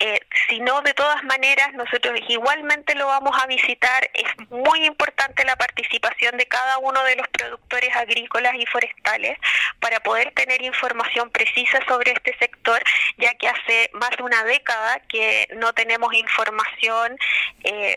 Eh, 0.00 0.20
si 0.48 0.60
no, 0.60 0.82
de 0.82 0.92
todas 0.94 1.22
maneras, 1.24 1.72
nosotros 1.74 2.18
igualmente 2.28 2.94
lo 2.94 3.06
vamos 3.06 3.36
a 3.40 3.46
visitar. 3.46 4.10
Es 4.14 4.50
muy 4.50 4.84
importante 4.84 5.44
la 5.44 5.56
participación 5.56 6.36
de 6.36 6.46
cada 6.46 6.78
uno 6.78 7.02
de 7.04 7.16
los 7.16 7.28
productores 7.28 7.94
agrícolas 7.96 8.54
y 8.56 8.66
forestales 8.66 9.38
para 9.80 10.00
poder 10.00 10.32
tener 10.32 10.62
información 10.62 11.30
precisa 11.30 11.80
sobre 11.86 12.12
este 12.12 12.36
sector, 12.38 12.82
ya 13.18 13.34
que 13.34 13.48
hace 13.48 13.90
más 13.94 14.10
de 14.16 14.22
una 14.22 14.44
década 14.44 15.00
que 15.08 15.48
no 15.56 15.72
tenemos 15.72 16.12
información 16.14 17.16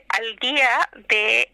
al 0.09 0.35
día 0.37 0.89
de 1.09 1.49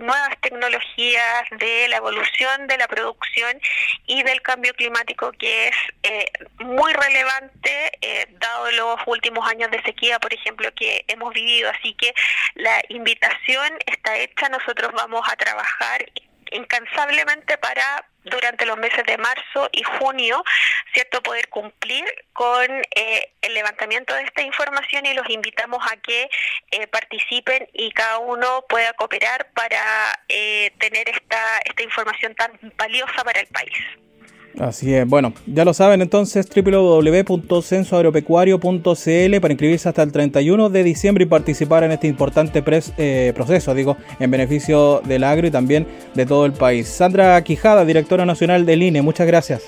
nuevas 0.00 0.30
tecnologías, 0.40 1.44
de 1.58 1.88
la 1.88 1.96
evolución 1.96 2.66
de 2.66 2.78
la 2.78 2.88
producción 2.88 3.60
y 4.06 4.22
del 4.22 4.40
cambio 4.42 4.72
climático 4.74 5.32
que 5.32 5.68
es 5.68 5.76
eh, 6.02 6.26
muy 6.58 6.92
relevante 6.92 7.92
eh, 8.00 8.26
dado 8.38 8.70
los 8.72 9.00
últimos 9.06 9.48
años 9.48 9.70
de 9.70 9.82
sequía, 9.88 10.18
por 10.18 10.32
ejemplo, 10.32 10.72
que 10.74 11.04
hemos 11.08 11.32
vivido. 11.32 11.70
Así 11.70 11.94
que 11.94 12.14
la 12.54 12.82
invitación 12.88 13.72
está 13.86 14.16
hecha, 14.16 14.48
nosotros 14.48 14.92
vamos 14.92 15.22
a 15.30 15.36
trabajar 15.36 16.04
incansablemente 16.50 17.58
para 17.58 18.04
durante 18.24 18.66
los 18.66 18.76
meses 18.76 19.04
de 19.06 19.16
marzo 19.16 19.68
y 19.72 19.82
junio, 19.82 20.44
¿cierto? 20.92 21.22
Poder 21.22 21.48
cumplir 21.48 22.04
con 22.32 22.66
eh, 22.94 23.32
el 23.42 23.54
levantamiento 23.54 24.14
de 24.14 24.22
esta 24.22 24.42
información 24.42 25.06
y 25.06 25.14
los 25.14 25.28
invitamos 25.30 25.80
a 25.90 25.96
que 25.96 26.28
eh, 26.70 26.86
participen 26.88 27.68
y 27.72 27.90
cada 27.92 28.18
uno 28.18 28.64
pueda 28.68 28.92
cooperar 28.94 29.50
para 29.52 30.18
eh, 30.28 30.72
tener 30.78 31.08
esta, 31.08 31.58
esta 31.64 31.82
información 31.82 32.34
tan 32.34 32.58
valiosa 32.76 33.24
para 33.24 33.40
el 33.40 33.46
país. 33.46 34.07
Así 34.58 34.94
es. 34.94 35.06
Bueno, 35.06 35.32
ya 35.46 35.64
lo 35.64 35.72
saben 35.72 36.02
entonces 36.02 36.48
www.censoagropecuario.cl 36.48 39.40
para 39.40 39.52
inscribirse 39.52 39.88
hasta 39.88 40.02
el 40.02 40.10
31 40.10 40.70
de 40.70 40.82
diciembre 40.82 41.22
y 41.24 41.26
participar 41.26 41.84
en 41.84 41.92
este 41.92 42.08
importante 42.08 42.64
eh, 42.96 43.32
proceso, 43.34 43.74
digo, 43.74 43.96
en 44.18 44.30
beneficio 44.30 45.02
del 45.04 45.24
agro 45.24 45.46
y 45.46 45.50
también 45.50 45.86
de 46.14 46.24
todo 46.26 46.46
el 46.46 46.52
país. 46.52 46.88
Sandra 46.88 47.42
Quijada, 47.44 47.84
directora 47.84 48.24
nacional 48.26 48.66
del 48.66 48.82
INE, 48.82 49.02
muchas 49.02 49.26
gracias. 49.26 49.62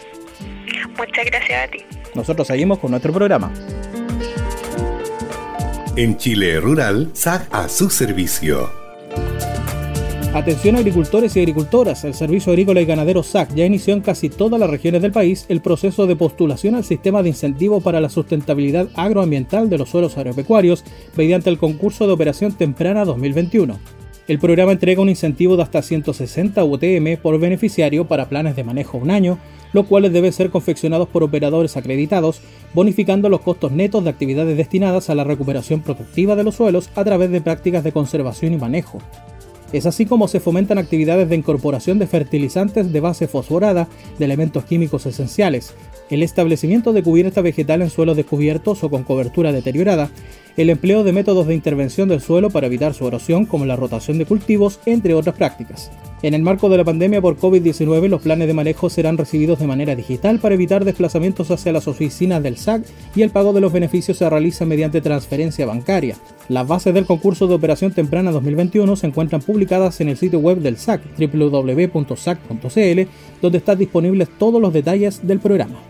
Muchas 0.97 1.27
gracias 1.27 1.69
a 1.69 1.71
ti. 1.71 1.85
Nosotros 2.15 2.47
seguimos 2.47 2.79
con 2.79 2.91
nuestro 2.91 3.13
programa. 3.13 3.53
En 5.97 6.17
Chile 6.17 6.61
Rural, 6.61 7.11
SAC 7.13 7.49
a 7.53 7.69
su 7.69 7.91
servicio. 7.91 8.71
Atención 10.33 10.77
agricultores 10.77 11.35
y 11.35 11.41
agricultoras, 11.41 12.05
el 12.05 12.15
Servicio 12.15 12.53
Agrícola 12.53 12.81
y 12.81 12.85
Ganadero 12.85 13.25
SAC 13.25 13.53
ya 13.53 13.67
inició 13.67 13.95
en 13.95 14.01
casi 14.01 14.29
todas 14.29 14.61
las 14.61 14.71
regiones 14.71 15.03
del 15.03 15.11
país 15.11 15.45
el 15.49 15.61
proceso 15.61 16.07
de 16.07 16.15
postulación 16.15 16.77
al 16.77 16.85
sistema 16.85 17.25
de 17.25 17.31
incentivo 17.31 17.81
para 17.81 18.01
la 18.01 18.09
sustentabilidad 18.09 18.89
agroambiental 18.95 19.69
de 19.69 19.79
los 19.79 19.89
suelos 19.89 20.17
agropecuarios 20.17 20.85
mediante 21.17 21.51
el 21.51 21.59
concurso 21.59 22.07
de 22.07 22.13
operación 22.13 22.53
temprana 22.53 23.05
2021. 23.05 23.77
El 24.29 24.39
programa 24.39 24.71
entrega 24.71 25.03
un 25.03 25.09
incentivo 25.09 25.57
de 25.57 25.65
hasta 25.65 25.83
160 25.83 26.63
UTM 26.63 27.21
por 27.21 27.37
beneficiario 27.41 28.07
para 28.07 28.29
planes 28.29 28.55
de 28.55 28.63
manejo 28.63 28.99
un 28.99 29.11
año, 29.11 29.37
los 29.73 29.87
cuales 29.87 30.13
deben 30.13 30.33
ser 30.33 30.51
confeccionados 30.51 31.09
por 31.09 31.25
operadores 31.25 31.77
acreditados, 31.77 32.41
bonificando 32.73 33.29
los 33.29 33.41
costos 33.41 33.73
netos 33.73 34.05
de 34.05 34.11
actividades 34.11 34.57
destinadas 34.57 35.11
a 35.11 35.17
la 35.17 35.25
recuperación 35.25 35.81
productiva 35.81 36.37
de 36.37 36.45
los 36.45 36.55
suelos 36.55 36.89
a 36.95 37.03
través 37.03 37.33
de 37.33 37.41
prácticas 37.41 37.83
de 37.83 37.91
conservación 37.91 38.53
y 38.53 38.59
manejo. 38.59 39.01
Es 39.73 39.87
así 39.87 40.05
como 40.05 40.27
se 40.27 40.41
fomentan 40.41 40.79
actividades 40.79 41.29
de 41.29 41.37
incorporación 41.37 41.99
de 41.99 42.07
fertilizantes 42.07 42.93
de 42.93 43.01
base 43.01 43.29
fosforada 43.29 43.89
de 44.19 44.25
elementos 44.25 44.65
químicos 44.65 45.07
esenciales, 45.07 45.75
el 46.11 46.23
establecimiento 46.23 46.93
de 46.93 47.03
cubierta 47.03 47.41
vegetal 47.41 47.83
en 47.83 47.91
suelos 47.91 48.17
descubiertos 48.17 48.83
o 48.83 48.91
con 48.91 49.05
cobertura 49.05 49.53
deteriorada, 49.53 50.11
el 50.57 50.69
empleo 50.69 51.05
de 51.05 51.13
métodos 51.13 51.47
de 51.47 51.55
intervención 51.55 52.09
del 52.09 52.21
suelo 52.21 52.51
para 52.51 52.67
evitar 52.67 52.93
su 52.93 53.07
erosión 53.07 53.47
como 53.47 53.65
la 53.65 53.77
rotación 53.77 54.19
de 54.19 54.27
cultivos, 54.27 54.81
entre 54.85 55.15
otras 55.15 55.37
prácticas. 55.37 55.91
En 56.23 56.35
el 56.35 56.43
marco 56.43 56.69
de 56.69 56.77
la 56.77 56.85
pandemia 56.85 57.23
por 57.23 57.39
COVID-19, 57.39 58.09
los 58.09 58.21
planes 58.21 58.47
de 58.47 58.53
manejo 58.53 58.91
serán 58.91 59.17
recibidos 59.17 59.59
de 59.59 59.67
manera 59.67 59.97
digital 59.97 60.39
para 60.39 60.55
evitar 60.55 60.85
desplazamientos 60.85 61.51
hacia 61.51 61.73
las 61.73 61.89
oficinas 61.89 62.43
del 62.43 62.59
SAC 62.59 62.83
y 63.15 63.23
el 63.23 63.31
pago 63.31 63.55
de 63.55 63.63
los 63.63 63.73
beneficios 63.73 64.19
se 64.19 64.29
realiza 64.29 64.67
mediante 64.67 65.01
transferencia 65.01 65.65
bancaria. 65.65 66.17
Las 66.49 66.67
bases 66.67 66.93
del 66.93 67.07
concurso 67.07 67.47
de 67.47 67.55
operación 67.55 67.93
temprana 67.93 68.33
2021 68.33 68.97
se 68.97 69.07
encuentran 69.07 69.41
publicadas 69.41 70.01
en 70.01 70.11
el 70.11 70.19
sitio 70.19 70.41
web 70.41 70.59
del 70.59 70.77
SAC, 70.77 71.01
www.sac.cl, 71.17 73.01
donde 73.41 73.59
están 73.59 73.79
disponibles 73.79 74.29
todos 74.39 74.61
los 74.61 74.73
detalles 74.73 75.27
del 75.27 75.41
programa. 75.41 75.81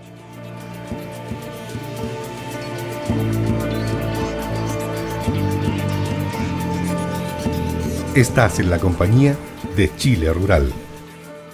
Estás 8.15 8.59
en 8.59 8.71
la 8.71 8.81
compañía 8.81 9.37
de 9.77 9.89
Chile 9.97 10.33
Rural. 10.33 10.73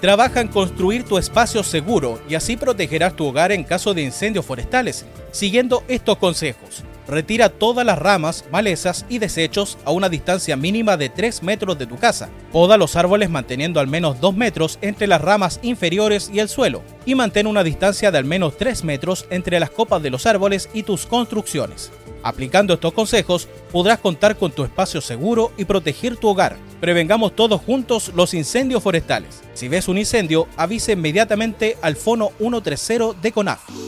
Trabaja 0.00 0.40
en 0.40 0.48
construir 0.48 1.04
tu 1.04 1.18
espacio 1.18 1.62
seguro 1.62 2.18
y 2.30 2.34
así 2.34 2.56
protegerás 2.56 3.14
tu 3.14 3.26
hogar 3.26 3.52
en 3.52 3.62
caso 3.62 3.92
de 3.92 4.00
incendios 4.00 4.46
forestales, 4.46 5.04
siguiendo 5.32 5.84
estos 5.86 6.16
consejos. 6.16 6.82
Retira 7.08 7.48
todas 7.48 7.86
las 7.86 7.98
ramas, 7.98 8.44
malezas 8.50 9.06
y 9.08 9.18
desechos 9.18 9.78
a 9.84 9.92
una 9.92 10.08
distancia 10.08 10.56
mínima 10.56 10.96
de 10.96 11.08
3 11.08 11.42
metros 11.42 11.78
de 11.78 11.86
tu 11.86 11.96
casa. 11.96 12.30
Poda 12.52 12.76
los 12.76 12.96
árboles 12.96 13.30
manteniendo 13.30 13.78
al 13.78 13.86
menos 13.86 14.20
2 14.20 14.36
metros 14.36 14.78
entre 14.82 15.06
las 15.06 15.20
ramas 15.20 15.60
inferiores 15.62 16.30
y 16.32 16.40
el 16.40 16.48
suelo. 16.48 16.82
Y 17.04 17.14
mantén 17.14 17.46
una 17.46 17.62
distancia 17.62 18.10
de 18.10 18.18
al 18.18 18.24
menos 18.24 18.56
3 18.56 18.84
metros 18.84 19.26
entre 19.30 19.60
las 19.60 19.70
copas 19.70 20.02
de 20.02 20.10
los 20.10 20.26
árboles 20.26 20.68
y 20.74 20.82
tus 20.82 21.06
construcciones. 21.06 21.92
Aplicando 22.24 22.74
estos 22.74 22.92
consejos, 22.92 23.48
podrás 23.70 24.00
contar 24.00 24.36
con 24.36 24.50
tu 24.50 24.64
espacio 24.64 25.00
seguro 25.00 25.52
y 25.56 25.64
proteger 25.64 26.16
tu 26.16 26.28
hogar. 26.28 26.56
Prevengamos 26.80 27.36
todos 27.36 27.60
juntos 27.60 28.10
los 28.16 28.34
incendios 28.34 28.82
forestales. 28.82 29.42
Si 29.54 29.68
ves 29.68 29.86
un 29.86 29.96
incendio, 29.96 30.48
avise 30.56 30.92
inmediatamente 30.92 31.76
al 31.82 31.94
Fono 31.94 32.32
130 32.38 33.20
de 33.22 33.30
CONAF. 33.30 33.85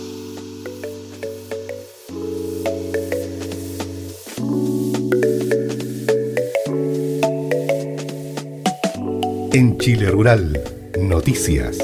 Noticias. 11.01 11.79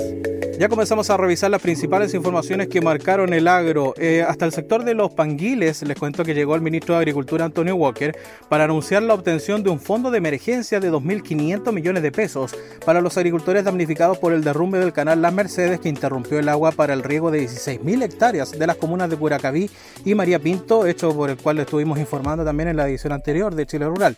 Ya 0.58 0.68
comenzamos 0.68 1.11
a 1.11 1.16
revisar 1.16 1.50
las 1.50 1.61
principales 1.61 2.14
informaciones 2.14 2.68
que 2.68 2.80
marcaron 2.80 3.34
el 3.34 3.49
agro. 3.49 3.92
Eh, 3.99 4.25
hasta 4.26 4.44
el 4.44 4.52
sector 4.52 4.84
de 4.84 4.94
los 4.94 5.12
panguiles, 5.12 5.82
les 5.82 5.99
cuento 5.99 6.25
que 6.25 6.32
llegó 6.32 6.54
el 6.54 6.61
ministro 6.61 6.94
de 6.94 7.00
Agricultura 7.00 7.44
Antonio 7.44 7.75
Walker 7.75 8.16
para 8.49 8.64
anunciar 8.64 9.02
la 9.02 9.14
obtención 9.14 9.64
de 9.64 9.70
un 9.70 9.80
fondo 9.80 10.12
de 10.12 10.18
emergencia 10.18 10.78
de 10.78 10.92
2.500 10.92 11.73
millones 11.73 12.04
de 12.04 12.12
pesos 12.12 12.54
para 12.84 13.00
los 13.00 13.16
agricultores 13.16 13.64
damnificados 13.64 14.18
por 14.18 14.32
el 14.32 14.44
derrumbe 14.44 14.78
del 14.78 14.92
canal 14.92 15.20
Las 15.20 15.32
Mercedes 15.32 15.80
que 15.80 15.88
interrumpió 15.88 16.38
el 16.38 16.49
agua 16.49 16.70
para 16.70 16.94
el 16.94 17.02
riego 17.02 17.32
de 17.32 17.42
16.000 17.42 18.04
hectáreas 18.04 18.52
de 18.52 18.66
las 18.66 18.76
comunas 18.76 19.11
de 19.11 19.16
Curacaví 19.16 19.68
y 20.04 20.14
María 20.14 20.38
Pinto, 20.38 20.87
hecho 20.87 21.12
por 21.14 21.30
el 21.30 21.37
cual 21.37 21.58
estuvimos 21.58 21.99
informando 21.99 22.44
también 22.44 22.68
en 22.68 22.76
la 22.76 22.88
edición 22.88 23.12
anterior 23.12 23.54
de 23.56 23.66
Chile 23.66 23.87
Rural. 23.87 24.16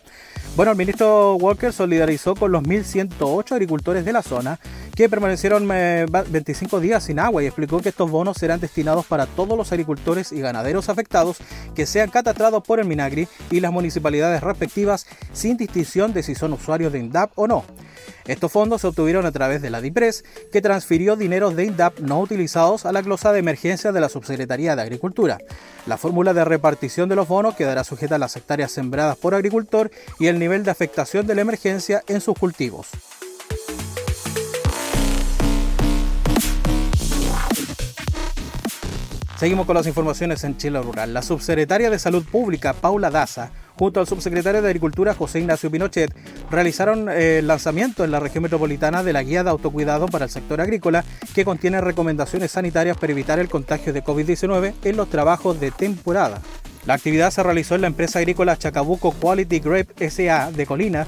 Bueno, 0.55 0.71
el 0.71 0.77
ministro 0.77 1.35
Walker 1.35 1.73
solidarizó 1.73 2.35
con 2.35 2.51
los 2.51 2.61
1.108 2.61 3.53
agricultores 3.53 4.05
de 4.05 4.13
la 4.13 4.21
zona 4.21 4.59
que 4.97 5.09
permanecieron 5.09 5.67
25 5.67 6.77
eh, 6.77 6.81
días 6.81 7.03
sin 7.03 7.19
agua 7.19 7.43
y 7.43 7.45
explicó 7.45 7.79
que 7.79 7.89
estos 7.89 8.09
bonos 8.09 8.37
serán 8.37 8.59
destinados 8.59 9.05
para 9.05 9.27
todos 9.27 9.55
los 9.55 9.71
agricultores 9.71 10.31
y 10.31 10.41
ganaderos 10.41 10.89
afectados 10.89 11.37
que 11.75 11.85
sean 11.85 12.09
catastrados 12.09 12.63
por 12.63 12.79
el 12.79 12.87
Minagri 12.87 13.27
y 13.51 13.59
las 13.59 13.71
municipalidades 13.71 14.41
respectivas 14.41 15.05
sin 15.33 15.55
distinción 15.55 16.13
de 16.13 16.23
si 16.23 16.33
son 16.33 16.53
usuarios 16.53 16.91
de 16.91 16.97
INDAP 16.97 17.29
o 17.35 17.47
no. 17.47 17.63
Estos 18.25 18.51
fondos 18.51 18.81
se 18.81 18.87
obtuvieron 18.87 19.27
a 19.27 19.31
través 19.31 19.61
de 19.61 19.69
la 19.69 19.81
DIPRES, 19.81 20.25
que 20.51 20.61
transfirió 20.61 21.15
dineros 21.15 21.55
de 21.55 21.65
INDAP 21.65 21.99
no 21.99 22.19
utilizados 22.19 22.87
a 22.87 22.91
la 22.91 23.03
glosa 23.03 23.31
de 23.31 23.39
emergencia 23.39 23.91
de 23.91 24.01
la 24.01 24.09
Subsecretaría 24.09 24.75
de 24.75 24.81
Agricultura. 24.81 25.37
La 25.85 25.97
fórmula 25.97 26.33
de 26.33 26.43
repartición 26.43 27.07
de 27.07 27.15
los 27.15 27.27
bonos 27.27 27.55
quedará 27.55 27.83
sujeta 27.83 28.15
a 28.15 28.19
las 28.19 28.35
hectáreas 28.35 28.71
sembradas 28.71 29.15
por 29.17 29.35
agricultor 29.35 29.91
y 30.19 30.25
el 30.25 30.39
nivel 30.39 30.63
de 30.63 30.71
afectación 30.71 31.27
de 31.27 31.35
la 31.35 31.41
emergencia 31.41 32.01
en 32.07 32.19
sus 32.19 32.35
cultivos. 32.35 32.87
Seguimos 39.37 39.67
con 39.67 39.75
las 39.75 39.85
informaciones 39.85 40.43
en 40.43 40.57
Chile 40.57 40.81
Rural. 40.81 41.13
La 41.13 41.21
subsecretaria 41.21 41.91
de 41.91 41.99
Salud 41.99 42.25
Pública, 42.25 42.73
Paula 42.73 43.11
Daza, 43.11 43.51
junto 43.75 43.99
al 43.99 44.07
subsecretario 44.07 44.63
de 44.63 44.67
Agricultura, 44.67 45.13
José 45.13 45.37
Ignacio 45.37 45.69
Pinochet, 45.69 46.11
realizaron 46.49 47.07
eh, 47.07 47.37
el 47.37 47.45
lanzamiento 47.45 48.03
en 48.03 48.09
la 48.09 48.19
región 48.19 48.41
metropolitana 48.41 49.03
de 49.03 49.13
la 49.13 49.21
Guía 49.21 49.43
de 49.43 49.51
Autocuidado 49.51 50.07
para 50.07 50.25
el 50.25 50.31
Sector 50.31 50.59
Agrícola, 50.59 51.05
que 51.35 51.45
contiene 51.45 51.81
recomendaciones 51.81 52.49
sanitarias 52.49 52.97
para 52.97 53.11
evitar 53.11 53.37
el 53.37 53.47
contagio 53.47 53.93
de 53.93 54.03
COVID-19 54.03 54.73
en 54.83 54.97
los 54.97 55.07
trabajos 55.07 55.59
de 55.59 55.69
temporada. 55.69 56.41
La 56.87 56.95
actividad 56.95 57.29
se 57.29 57.43
realizó 57.43 57.75
en 57.75 57.81
la 57.81 57.87
empresa 57.87 58.17
agrícola 58.17 58.57
Chacabuco 58.57 59.11
Quality 59.11 59.59
Grape 59.59 60.09
SA 60.09 60.51
de 60.51 60.65
Colina, 60.65 61.05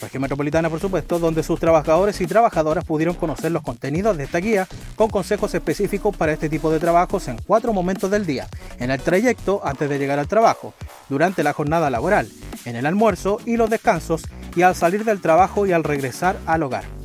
región 0.00 0.22
metropolitana, 0.22 0.70
por 0.70 0.80
supuesto, 0.80 1.18
donde 1.18 1.42
sus 1.42 1.60
trabajadores 1.60 2.20
y 2.20 2.26
trabajadoras 2.26 2.84
pudieron 2.84 3.14
conocer 3.14 3.52
los 3.52 3.62
contenidos 3.62 4.16
de 4.16 4.24
esta 4.24 4.38
guía 4.38 4.66
con 4.96 5.10
consejos 5.10 5.54
específicos 5.54 6.16
para 6.16 6.32
este 6.32 6.48
tipo 6.48 6.70
de 6.70 6.80
trabajos 6.80 7.28
en 7.28 7.38
cuatro 7.38 7.72
momentos 7.72 8.10
del 8.10 8.26
día, 8.26 8.48
en 8.78 8.90
el 8.90 9.00
trayecto 9.00 9.60
antes 9.64 9.88
de 9.88 9.98
llegar 9.98 10.18
al 10.18 10.28
trabajo, 10.28 10.74
durante 11.08 11.42
la 11.42 11.52
jornada 11.52 11.90
laboral, 11.90 12.28
en 12.64 12.76
el 12.76 12.86
almuerzo 12.86 13.38
y 13.44 13.56
los 13.56 13.70
descansos, 13.70 14.22
y 14.54 14.62
al 14.62 14.74
salir 14.74 15.04
del 15.04 15.20
trabajo 15.20 15.66
y 15.66 15.72
al 15.72 15.84
regresar 15.84 16.36
al 16.46 16.62
hogar 16.62 17.01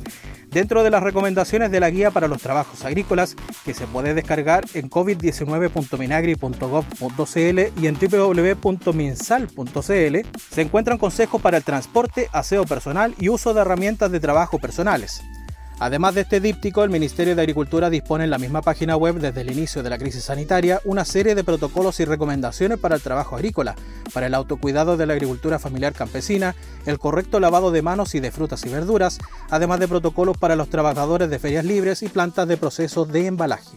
dentro 0.58 0.82
de 0.82 0.90
las 0.90 1.04
recomendaciones 1.04 1.70
de 1.70 1.78
la 1.78 1.88
guía 1.88 2.10
para 2.10 2.26
los 2.26 2.42
trabajos 2.42 2.84
agrícolas 2.84 3.36
que 3.64 3.74
se 3.74 3.86
puede 3.86 4.12
descargar 4.12 4.64
en 4.74 4.90
covid19.minagri.gov.cl 4.90 7.80
y 7.80 7.86
en 7.86 7.96
www.minsal.cl 7.96 10.16
se 10.50 10.60
encuentran 10.60 10.98
consejos 10.98 11.40
para 11.40 11.58
el 11.58 11.62
transporte, 11.62 12.28
aseo 12.32 12.64
personal 12.64 13.14
y 13.20 13.28
uso 13.28 13.54
de 13.54 13.60
herramientas 13.60 14.10
de 14.10 14.18
trabajo 14.18 14.58
personales. 14.58 15.22
Además 15.80 16.16
de 16.16 16.22
este 16.22 16.40
díptico, 16.40 16.82
el 16.82 16.90
Ministerio 16.90 17.36
de 17.36 17.42
Agricultura 17.42 17.88
dispone 17.88 18.24
en 18.24 18.30
la 18.30 18.38
misma 18.38 18.62
página 18.62 18.96
web 18.96 19.20
desde 19.20 19.42
el 19.42 19.52
inicio 19.52 19.84
de 19.84 19.90
la 19.90 19.98
crisis 19.98 20.24
sanitaria 20.24 20.80
una 20.84 21.04
serie 21.04 21.36
de 21.36 21.44
protocolos 21.44 22.00
y 22.00 22.04
recomendaciones 22.04 22.78
para 22.78 22.96
el 22.96 23.02
trabajo 23.02 23.36
agrícola, 23.36 23.76
para 24.12 24.26
el 24.26 24.34
autocuidado 24.34 24.96
de 24.96 25.06
la 25.06 25.12
agricultura 25.12 25.60
familiar 25.60 25.92
campesina, 25.92 26.56
el 26.84 26.98
correcto 26.98 27.38
lavado 27.38 27.70
de 27.70 27.82
manos 27.82 28.16
y 28.16 28.20
de 28.20 28.32
frutas 28.32 28.66
y 28.66 28.70
verduras, 28.70 29.18
además 29.50 29.78
de 29.78 29.86
protocolos 29.86 30.36
para 30.36 30.56
los 30.56 30.68
trabajadores 30.68 31.30
de 31.30 31.38
ferias 31.38 31.64
libres 31.64 32.02
y 32.02 32.08
plantas 32.08 32.48
de 32.48 32.56
procesos 32.56 33.12
de 33.12 33.26
embalaje. 33.26 33.70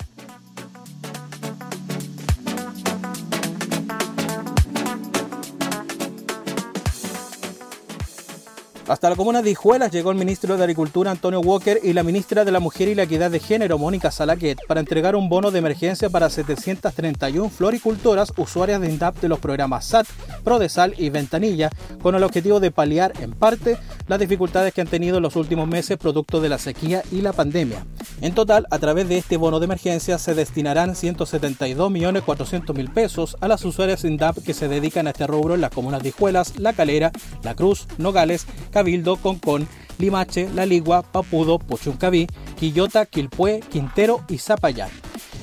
Hasta 8.91 9.09
la 9.09 9.15
comuna 9.15 9.41
de 9.41 9.51
Hijuelas 9.51 9.89
llegó 9.89 10.11
el 10.11 10.17
ministro 10.17 10.57
de 10.57 10.63
Agricultura 10.63 11.11
Antonio 11.11 11.39
Walker 11.39 11.79
y 11.81 11.93
la 11.93 12.03
ministra 12.03 12.43
de 12.43 12.51
la 12.51 12.59
Mujer 12.59 12.89
y 12.89 12.95
la 12.95 13.03
Equidad 13.03 13.31
de 13.31 13.39
Género 13.39 13.77
Mónica 13.77 14.11
Salaquet 14.11 14.59
para 14.67 14.81
entregar 14.81 15.15
un 15.15 15.29
bono 15.29 15.49
de 15.49 15.59
emergencia 15.59 16.09
para 16.09 16.29
731 16.29 17.49
floricultoras 17.49 18.33
usuarias 18.35 18.81
de 18.81 18.89
INDAP 18.89 19.21
de 19.21 19.29
los 19.29 19.39
programas 19.39 19.85
SAT, 19.85 20.07
Prodesal 20.43 20.93
y 20.97 21.09
Ventanilla, 21.09 21.69
con 22.01 22.15
el 22.15 22.23
objetivo 22.23 22.59
de 22.59 22.71
paliar 22.71 23.13
en 23.21 23.31
parte 23.31 23.77
las 24.09 24.19
dificultades 24.19 24.73
que 24.73 24.81
han 24.81 24.87
tenido 24.87 25.15
en 25.15 25.23
los 25.23 25.37
últimos 25.37 25.69
meses 25.69 25.97
producto 25.97 26.41
de 26.41 26.49
la 26.49 26.57
sequía 26.57 27.01
y 27.13 27.21
la 27.21 27.31
pandemia. 27.31 27.85
En 28.19 28.35
total, 28.35 28.67
a 28.71 28.79
través 28.79 29.07
de 29.07 29.17
este 29.17 29.37
bono 29.37 29.61
de 29.61 29.65
emergencia 29.65 30.17
se 30.17 30.35
destinarán 30.35 30.95
172.400.000 30.95 32.93
pesos 32.93 33.37
a 33.39 33.47
las 33.47 33.63
usuarias 33.63 34.03
INDAP 34.03 34.43
que 34.43 34.53
se 34.53 34.67
dedican 34.67 35.07
a 35.07 35.11
este 35.11 35.27
rubro 35.27 35.55
en 35.55 35.61
las 35.61 35.71
comunas 35.71 36.03
de 36.03 36.09
Hijuelas, 36.09 36.59
La 36.59 36.73
Calera, 36.73 37.13
La 37.41 37.55
Cruz, 37.55 37.87
Nogales, 37.97 38.47
Cabildo, 38.81 39.17
Concón, 39.17 39.67
Limache, 39.99 40.49
La 40.55 40.65
Ligua, 40.65 41.03
Papudo, 41.03 41.59
Pochuncaví, 41.59 42.25
Quillota, 42.59 43.05
Quilpué, 43.05 43.59
Quintero 43.71 44.21
y 44.27 44.39
Zapayán. 44.39 44.89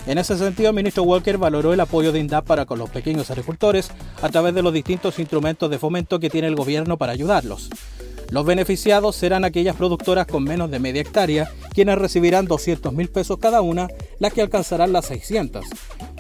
En 0.08 0.18
ese 0.18 0.36
sentido, 0.36 0.70
el 0.70 0.74
ministro 0.74 1.04
Walker 1.04 1.38
valoró 1.38 1.72
el 1.72 1.78
apoyo 1.78 2.10
de 2.10 2.18
INDAP 2.18 2.44
para 2.44 2.66
con 2.66 2.80
los 2.80 2.90
pequeños 2.90 3.30
agricultores 3.30 3.92
a 4.22 4.28
través 4.28 4.56
de 4.56 4.62
los 4.62 4.72
distintos 4.72 5.20
instrumentos 5.20 5.70
de 5.70 5.78
fomento 5.78 6.18
que 6.18 6.30
tiene 6.30 6.48
el 6.48 6.56
gobierno 6.56 6.96
para 6.96 7.12
ayudarlos. 7.12 7.70
Los 8.30 8.44
beneficiados 8.44 9.14
serán 9.14 9.44
aquellas 9.44 9.76
productoras 9.76 10.26
con 10.26 10.42
menos 10.42 10.68
de 10.68 10.80
media 10.80 11.02
hectárea, 11.02 11.48
quienes 11.72 11.96
recibirán 11.96 12.46
200 12.46 12.92
mil 12.92 13.08
pesos 13.08 13.38
cada 13.38 13.60
una, 13.60 13.86
las 14.18 14.32
que 14.32 14.42
alcanzarán 14.42 14.92
las 14.92 15.06
600. 15.06 15.64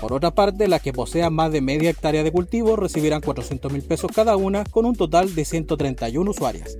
Por 0.00 0.12
otra 0.12 0.30
parte, 0.30 0.68
las 0.68 0.80
que 0.80 0.92
posean 0.92 1.34
más 1.34 1.50
de 1.50 1.60
media 1.60 1.90
hectárea 1.90 2.22
de 2.22 2.30
cultivo 2.30 2.76
recibirán 2.76 3.20
400 3.20 3.72
mil 3.72 3.82
pesos 3.82 4.10
cada 4.14 4.36
una, 4.36 4.64
con 4.64 4.86
un 4.86 4.94
total 4.94 5.34
de 5.34 5.44
131 5.44 6.30
usuarias. 6.30 6.78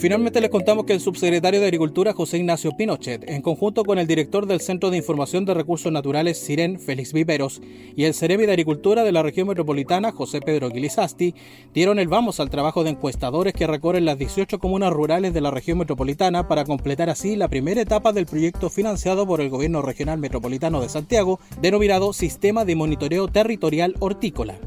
Finalmente 0.00 0.40
les 0.40 0.48
contamos 0.48 0.86
que 0.86 0.94
el 0.94 1.00
subsecretario 1.00 1.60
de 1.60 1.66
Agricultura, 1.66 2.14
José 2.14 2.38
Ignacio 2.38 2.72
Pinochet, 2.74 3.28
en 3.28 3.42
conjunto 3.42 3.84
con 3.84 3.98
el 3.98 4.06
director 4.06 4.46
del 4.46 4.62
Centro 4.62 4.88
de 4.88 4.96
Información 4.96 5.44
de 5.44 5.52
Recursos 5.52 5.92
Naturales, 5.92 6.38
Siren, 6.38 6.80
Félix 6.80 7.12
Viveros, 7.12 7.60
y 7.94 8.04
el 8.04 8.14
Cerebi 8.14 8.46
de 8.46 8.52
Agricultura 8.52 9.04
de 9.04 9.12
la 9.12 9.22
región 9.22 9.48
metropolitana, 9.48 10.10
José 10.10 10.40
Pedro 10.40 10.70
Guilizasti, 10.70 11.34
dieron 11.74 11.98
el 11.98 12.08
vamos 12.08 12.40
al 12.40 12.48
trabajo 12.48 12.82
de 12.82 12.90
encuestadores 12.90 13.52
que 13.52 13.66
recorren 13.66 14.06
las 14.06 14.16
18 14.16 14.58
comunas 14.58 14.90
rurales 14.90 15.34
de 15.34 15.42
la 15.42 15.50
región 15.50 15.76
metropolitana 15.76 16.48
para 16.48 16.64
completar 16.64 17.10
así 17.10 17.36
la 17.36 17.48
primera 17.48 17.82
etapa 17.82 18.14
del 18.14 18.24
proyecto 18.24 18.70
financiado 18.70 19.26
por 19.26 19.42
el 19.42 19.50
Gobierno 19.50 19.82
Regional 19.82 20.18
Metropolitano 20.18 20.80
de 20.80 20.88
Santiago, 20.88 21.40
denominado 21.60 22.14
Sistema 22.14 22.64
de 22.64 22.74
Monitoreo 22.74 23.28
Territorial 23.28 23.94
Hortícola. 23.98 24.58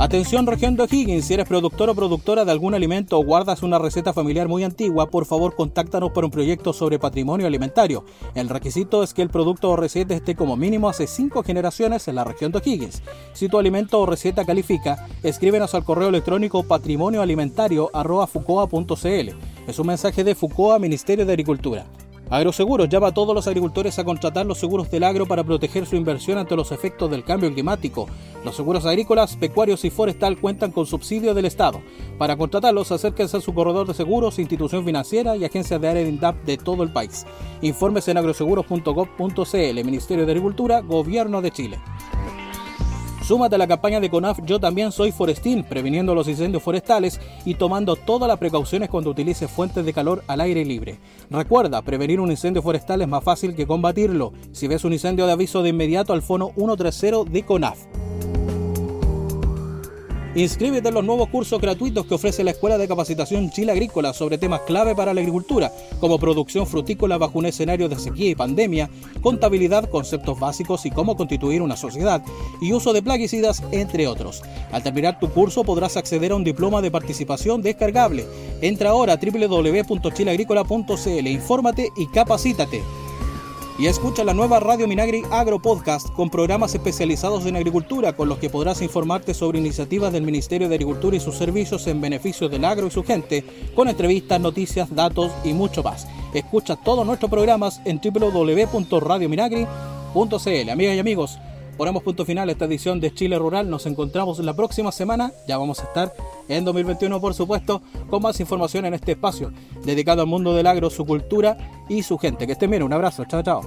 Atención 0.00 0.46
región 0.46 0.76
de 0.76 0.84
O'Higgins, 0.84 1.24
si 1.24 1.34
eres 1.34 1.48
productor 1.48 1.90
o 1.90 1.94
productora 1.94 2.44
de 2.44 2.52
algún 2.52 2.72
alimento 2.72 3.18
o 3.18 3.24
guardas 3.24 3.64
una 3.64 3.80
receta 3.80 4.12
familiar 4.12 4.46
muy 4.46 4.62
antigua, 4.62 5.10
por 5.10 5.26
favor 5.26 5.56
contáctanos 5.56 6.12
por 6.12 6.24
un 6.24 6.30
proyecto 6.30 6.72
sobre 6.72 7.00
patrimonio 7.00 7.48
alimentario. 7.48 8.04
El 8.36 8.48
requisito 8.48 9.02
es 9.02 9.12
que 9.12 9.22
el 9.22 9.28
producto 9.28 9.70
o 9.70 9.76
receta 9.76 10.14
esté 10.14 10.36
como 10.36 10.56
mínimo 10.56 10.88
hace 10.88 11.08
5 11.08 11.42
generaciones 11.42 12.06
en 12.06 12.14
la 12.14 12.22
región 12.22 12.52
de 12.52 12.58
O'Higgins. 12.58 13.02
Si 13.32 13.48
tu 13.48 13.58
alimento 13.58 13.98
o 13.98 14.06
receta 14.06 14.44
califica, 14.44 15.08
escríbenos 15.24 15.74
al 15.74 15.82
correo 15.82 16.10
electrónico 16.10 16.62
patrimonioalimentario.fucoa.cl. 16.62 19.57
Es 19.68 19.78
un 19.78 19.86
mensaje 19.86 20.24
de 20.24 20.34
Fucoa, 20.34 20.78
Ministerio 20.78 21.26
de 21.26 21.32
Agricultura. 21.32 21.84
Agroseguros 22.30 22.88
llama 22.88 23.08
a 23.08 23.12
todos 23.12 23.34
los 23.34 23.46
agricultores 23.46 23.98
a 23.98 24.04
contratar 24.04 24.46
los 24.46 24.56
seguros 24.56 24.90
del 24.90 25.04
agro 25.04 25.26
para 25.26 25.44
proteger 25.44 25.84
su 25.84 25.94
inversión 25.94 26.38
ante 26.38 26.56
los 26.56 26.72
efectos 26.72 27.10
del 27.10 27.22
cambio 27.22 27.52
climático. 27.52 28.08
Los 28.46 28.56
seguros 28.56 28.86
agrícolas, 28.86 29.36
pecuarios 29.36 29.84
y 29.84 29.90
forestal 29.90 30.40
cuentan 30.40 30.72
con 30.72 30.86
subsidio 30.86 31.34
del 31.34 31.44
Estado. 31.44 31.82
Para 32.16 32.38
contratarlos, 32.38 32.92
acérquense 32.92 33.36
a 33.36 33.40
su 33.42 33.52
corredor 33.52 33.86
de 33.86 33.92
seguros, 33.92 34.38
institución 34.38 34.86
financiera 34.86 35.36
y 35.36 35.44
agencias 35.44 35.78
de 35.78 35.88
área 35.88 36.02
de 36.02 36.08
INDAP 36.08 36.46
de 36.46 36.56
todo 36.56 36.82
el 36.82 36.90
país. 36.90 37.26
Informes 37.60 38.08
en 38.08 38.16
agroseguros.gov.cl, 38.16 39.84
Ministerio 39.84 40.24
de 40.24 40.32
Agricultura, 40.32 40.80
Gobierno 40.80 41.42
de 41.42 41.50
Chile. 41.50 41.78
Súmate 43.28 43.56
a 43.56 43.58
la 43.58 43.66
campaña 43.66 44.00
de 44.00 44.08
CONAF 44.08 44.38
Yo 44.46 44.58
también 44.58 44.90
soy 44.90 45.12
forestín, 45.12 45.62
previniendo 45.62 46.14
los 46.14 46.28
incendios 46.28 46.62
forestales 46.62 47.20
y 47.44 47.56
tomando 47.56 47.94
todas 47.94 48.26
las 48.26 48.38
precauciones 48.38 48.88
cuando 48.88 49.10
utilices 49.10 49.50
fuentes 49.50 49.84
de 49.84 49.92
calor 49.92 50.24
al 50.28 50.40
aire 50.40 50.64
libre. 50.64 50.98
Recuerda, 51.28 51.82
prevenir 51.82 52.20
un 52.20 52.30
incendio 52.30 52.62
forestal 52.62 53.02
es 53.02 53.08
más 53.08 53.22
fácil 53.22 53.54
que 53.54 53.66
combatirlo. 53.66 54.32
Si 54.52 54.66
ves 54.66 54.82
un 54.86 54.94
incendio 54.94 55.26
de 55.26 55.32
aviso 55.32 55.62
de 55.62 55.68
inmediato 55.68 56.14
al 56.14 56.22
fono 56.22 56.52
130 56.56 57.30
de 57.30 57.42
CONAF. 57.42 58.37
Inscríbete 60.34 60.88
en 60.88 60.94
los 60.94 61.04
nuevos 61.04 61.30
cursos 61.30 61.58
gratuitos 61.58 62.04
que 62.04 62.14
ofrece 62.14 62.44
la 62.44 62.50
Escuela 62.50 62.76
de 62.76 62.86
Capacitación 62.86 63.50
Chile 63.50 63.72
Agrícola 63.72 64.12
sobre 64.12 64.36
temas 64.36 64.60
clave 64.60 64.94
para 64.94 65.14
la 65.14 65.20
agricultura, 65.20 65.72
como 66.00 66.18
producción 66.18 66.66
frutícola 66.66 67.16
bajo 67.16 67.38
un 67.38 67.46
escenario 67.46 67.88
de 67.88 67.98
sequía 67.98 68.28
y 68.30 68.34
pandemia, 68.34 68.90
contabilidad, 69.22 69.88
conceptos 69.88 70.38
básicos 70.38 70.84
y 70.84 70.90
cómo 70.90 71.16
constituir 71.16 71.62
una 71.62 71.78
sociedad, 71.78 72.22
y 72.60 72.74
uso 72.74 72.92
de 72.92 73.02
plaguicidas, 73.02 73.62
entre 73.72 74.06
otros. 74.06 74.42
Al 74.70 74.82
terminar 74.82 75.18
tu 75.18 75.30
curso 75.30 75.64
podrás 75.64 75.96
acceder 75.96 76.32
a 76.32 76.36
un 76.36 76.44
diploma 76.44 76.82
de 76.82 76.90
participación 76.90 77.62
descargable. 77.62 78.26
Entra 78.60 78.90
ahora 78.90 79.14
a 79.14 79.16
www.chileagrícola.cl, 79.16 81.26
infórmate 81.26 81.88
y 81.96 82.06
capacítate 82.08 82.82
y 83.78 83.86
escucha 83.86 84.24
la 84.24 84.34
nueva 84.34 84.58
Radio 84.58 84.88
Minagri 84.88 85.22
Agro 85.30 85.60
Podcast 85.60 86.10
con 86.10 86.30
programas 86.30 86.74
especializados 86.74 87.46
en 87.46 87.54
agricultura 87.54 88.14
con 88.14 88.28
los 88.28 88.38
que 88.38 88.50
podrás 88.50 88.82
informarte 88.82 89.34
sobre 89.34 89.60
iniciativas 89.60 90.12
del 90.12 90.24
Ministerio 90.24 90.68
de 90.68 90.74
Agricultura 90.74 91.16
y 91.16 91.20
sus 91.20 91.36
servicios 91.36 91.86
en 91.86 92.00
beneficio 92.00 92.48
del 92.48 92.64
agro 92.64 92.88
y 92.88 92.90
su 92.90 93.04
gente, 93.04 93.44
con 93.76 93.88
entrevistas, 93.88 94.40
noticias, 94.40 94.92
datos 94.92 95.30
y 95.44 95.52
mucho 95.52 95.84
más. 95.84 96.08
Escucha 96.34 96.74
todos 96.74 97.06
nuestros 97.06 97.30
programas 97.30 97.80
en 97.84 98.00
www.radiominagri.cl. 98.02 100.70
Amigas 100.70 100.96
y 100.96 100.98
amigos, 100.98 101.38
ponemos 101.78 102.02
punto 102.02 102.26
final 102.26 102.48
a 102.48 102.52
esta 102.52 102.64
edición 102.64 103.00
de 103.00 103.14
Chile 103.14 103.38
Rural. 103.38 103.70
Nos 103.70 103.86
encontramos 103.86 104.40
la 104.40 104.52
próxima 104.54 104.90
semana. 104.90 105.32
Ya 105.46 105.56
vamos 105.56 105.78
a 105.78 105.84
estar 105.84 106.12
en 106.48 106.64
2021, 106.64 107.20
por 107.20 107.32
supuesto, 107.32 107.80
con 108.10 108.20
más 108.20 108.38
información 108.40 108.84
en 108.84 108.94
este 108.94 109.12
espacio 109.12 109.52
dedicado 109.84 110.20
al 110.20 110.26
mundo 110.26 110.54
del 110.54 110.66
agro, 110.66 110.90
su 110.90 111.06
cultura 111.06 111.56
y 111.88 112.02
su 112.02 112.18
gente. 112.18 112.46
Que 112.46 112.52
estén 112.52 112.70
bien. 112.70 112.82
Un 112.82 112.92
abrazo. 112.92 113.24
Chao, 113.26 113.42
chao. 113.42 113.62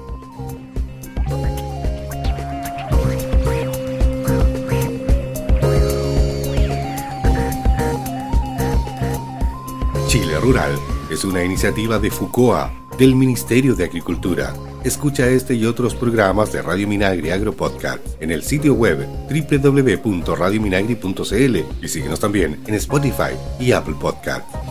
Chile 10.08 10.38
Rural 10.41 10.78
es 11.10 11.24
una 11.24 11.41
iniciativa 11.45 11.97
de 11.97 12.12
FUCOA 12.12 12.74
del 12.97 13.15
Ministerio 13.15 13.74
de 13.74 13.86
Agricultura. 13.86 14.54
Escucha 14.84 15.28
este 15.28 15.54
y 15.54 15.65
otros 15.65 15.94
programas 15.94 16.52
de 16.52 16.63
Radio 16.63 16.88
Minagri 16.88 17.30
Agro 17.30 17.54
Podcast 17.54 18.02
en 18.20 18.32
el 18.32 18.41
sitio 18.41 18.74
web 18.74 19.08
www.radiominagri.cl 19.30 21.58
y 21.84 21.88
síguenos 21.88 22.20
también 22.20 22.60
en 22.65 22.74
Spotify 22.74 23.36
y 23.60 23.74
Apple 23.74 23.98
Podcast. 24.00 24.70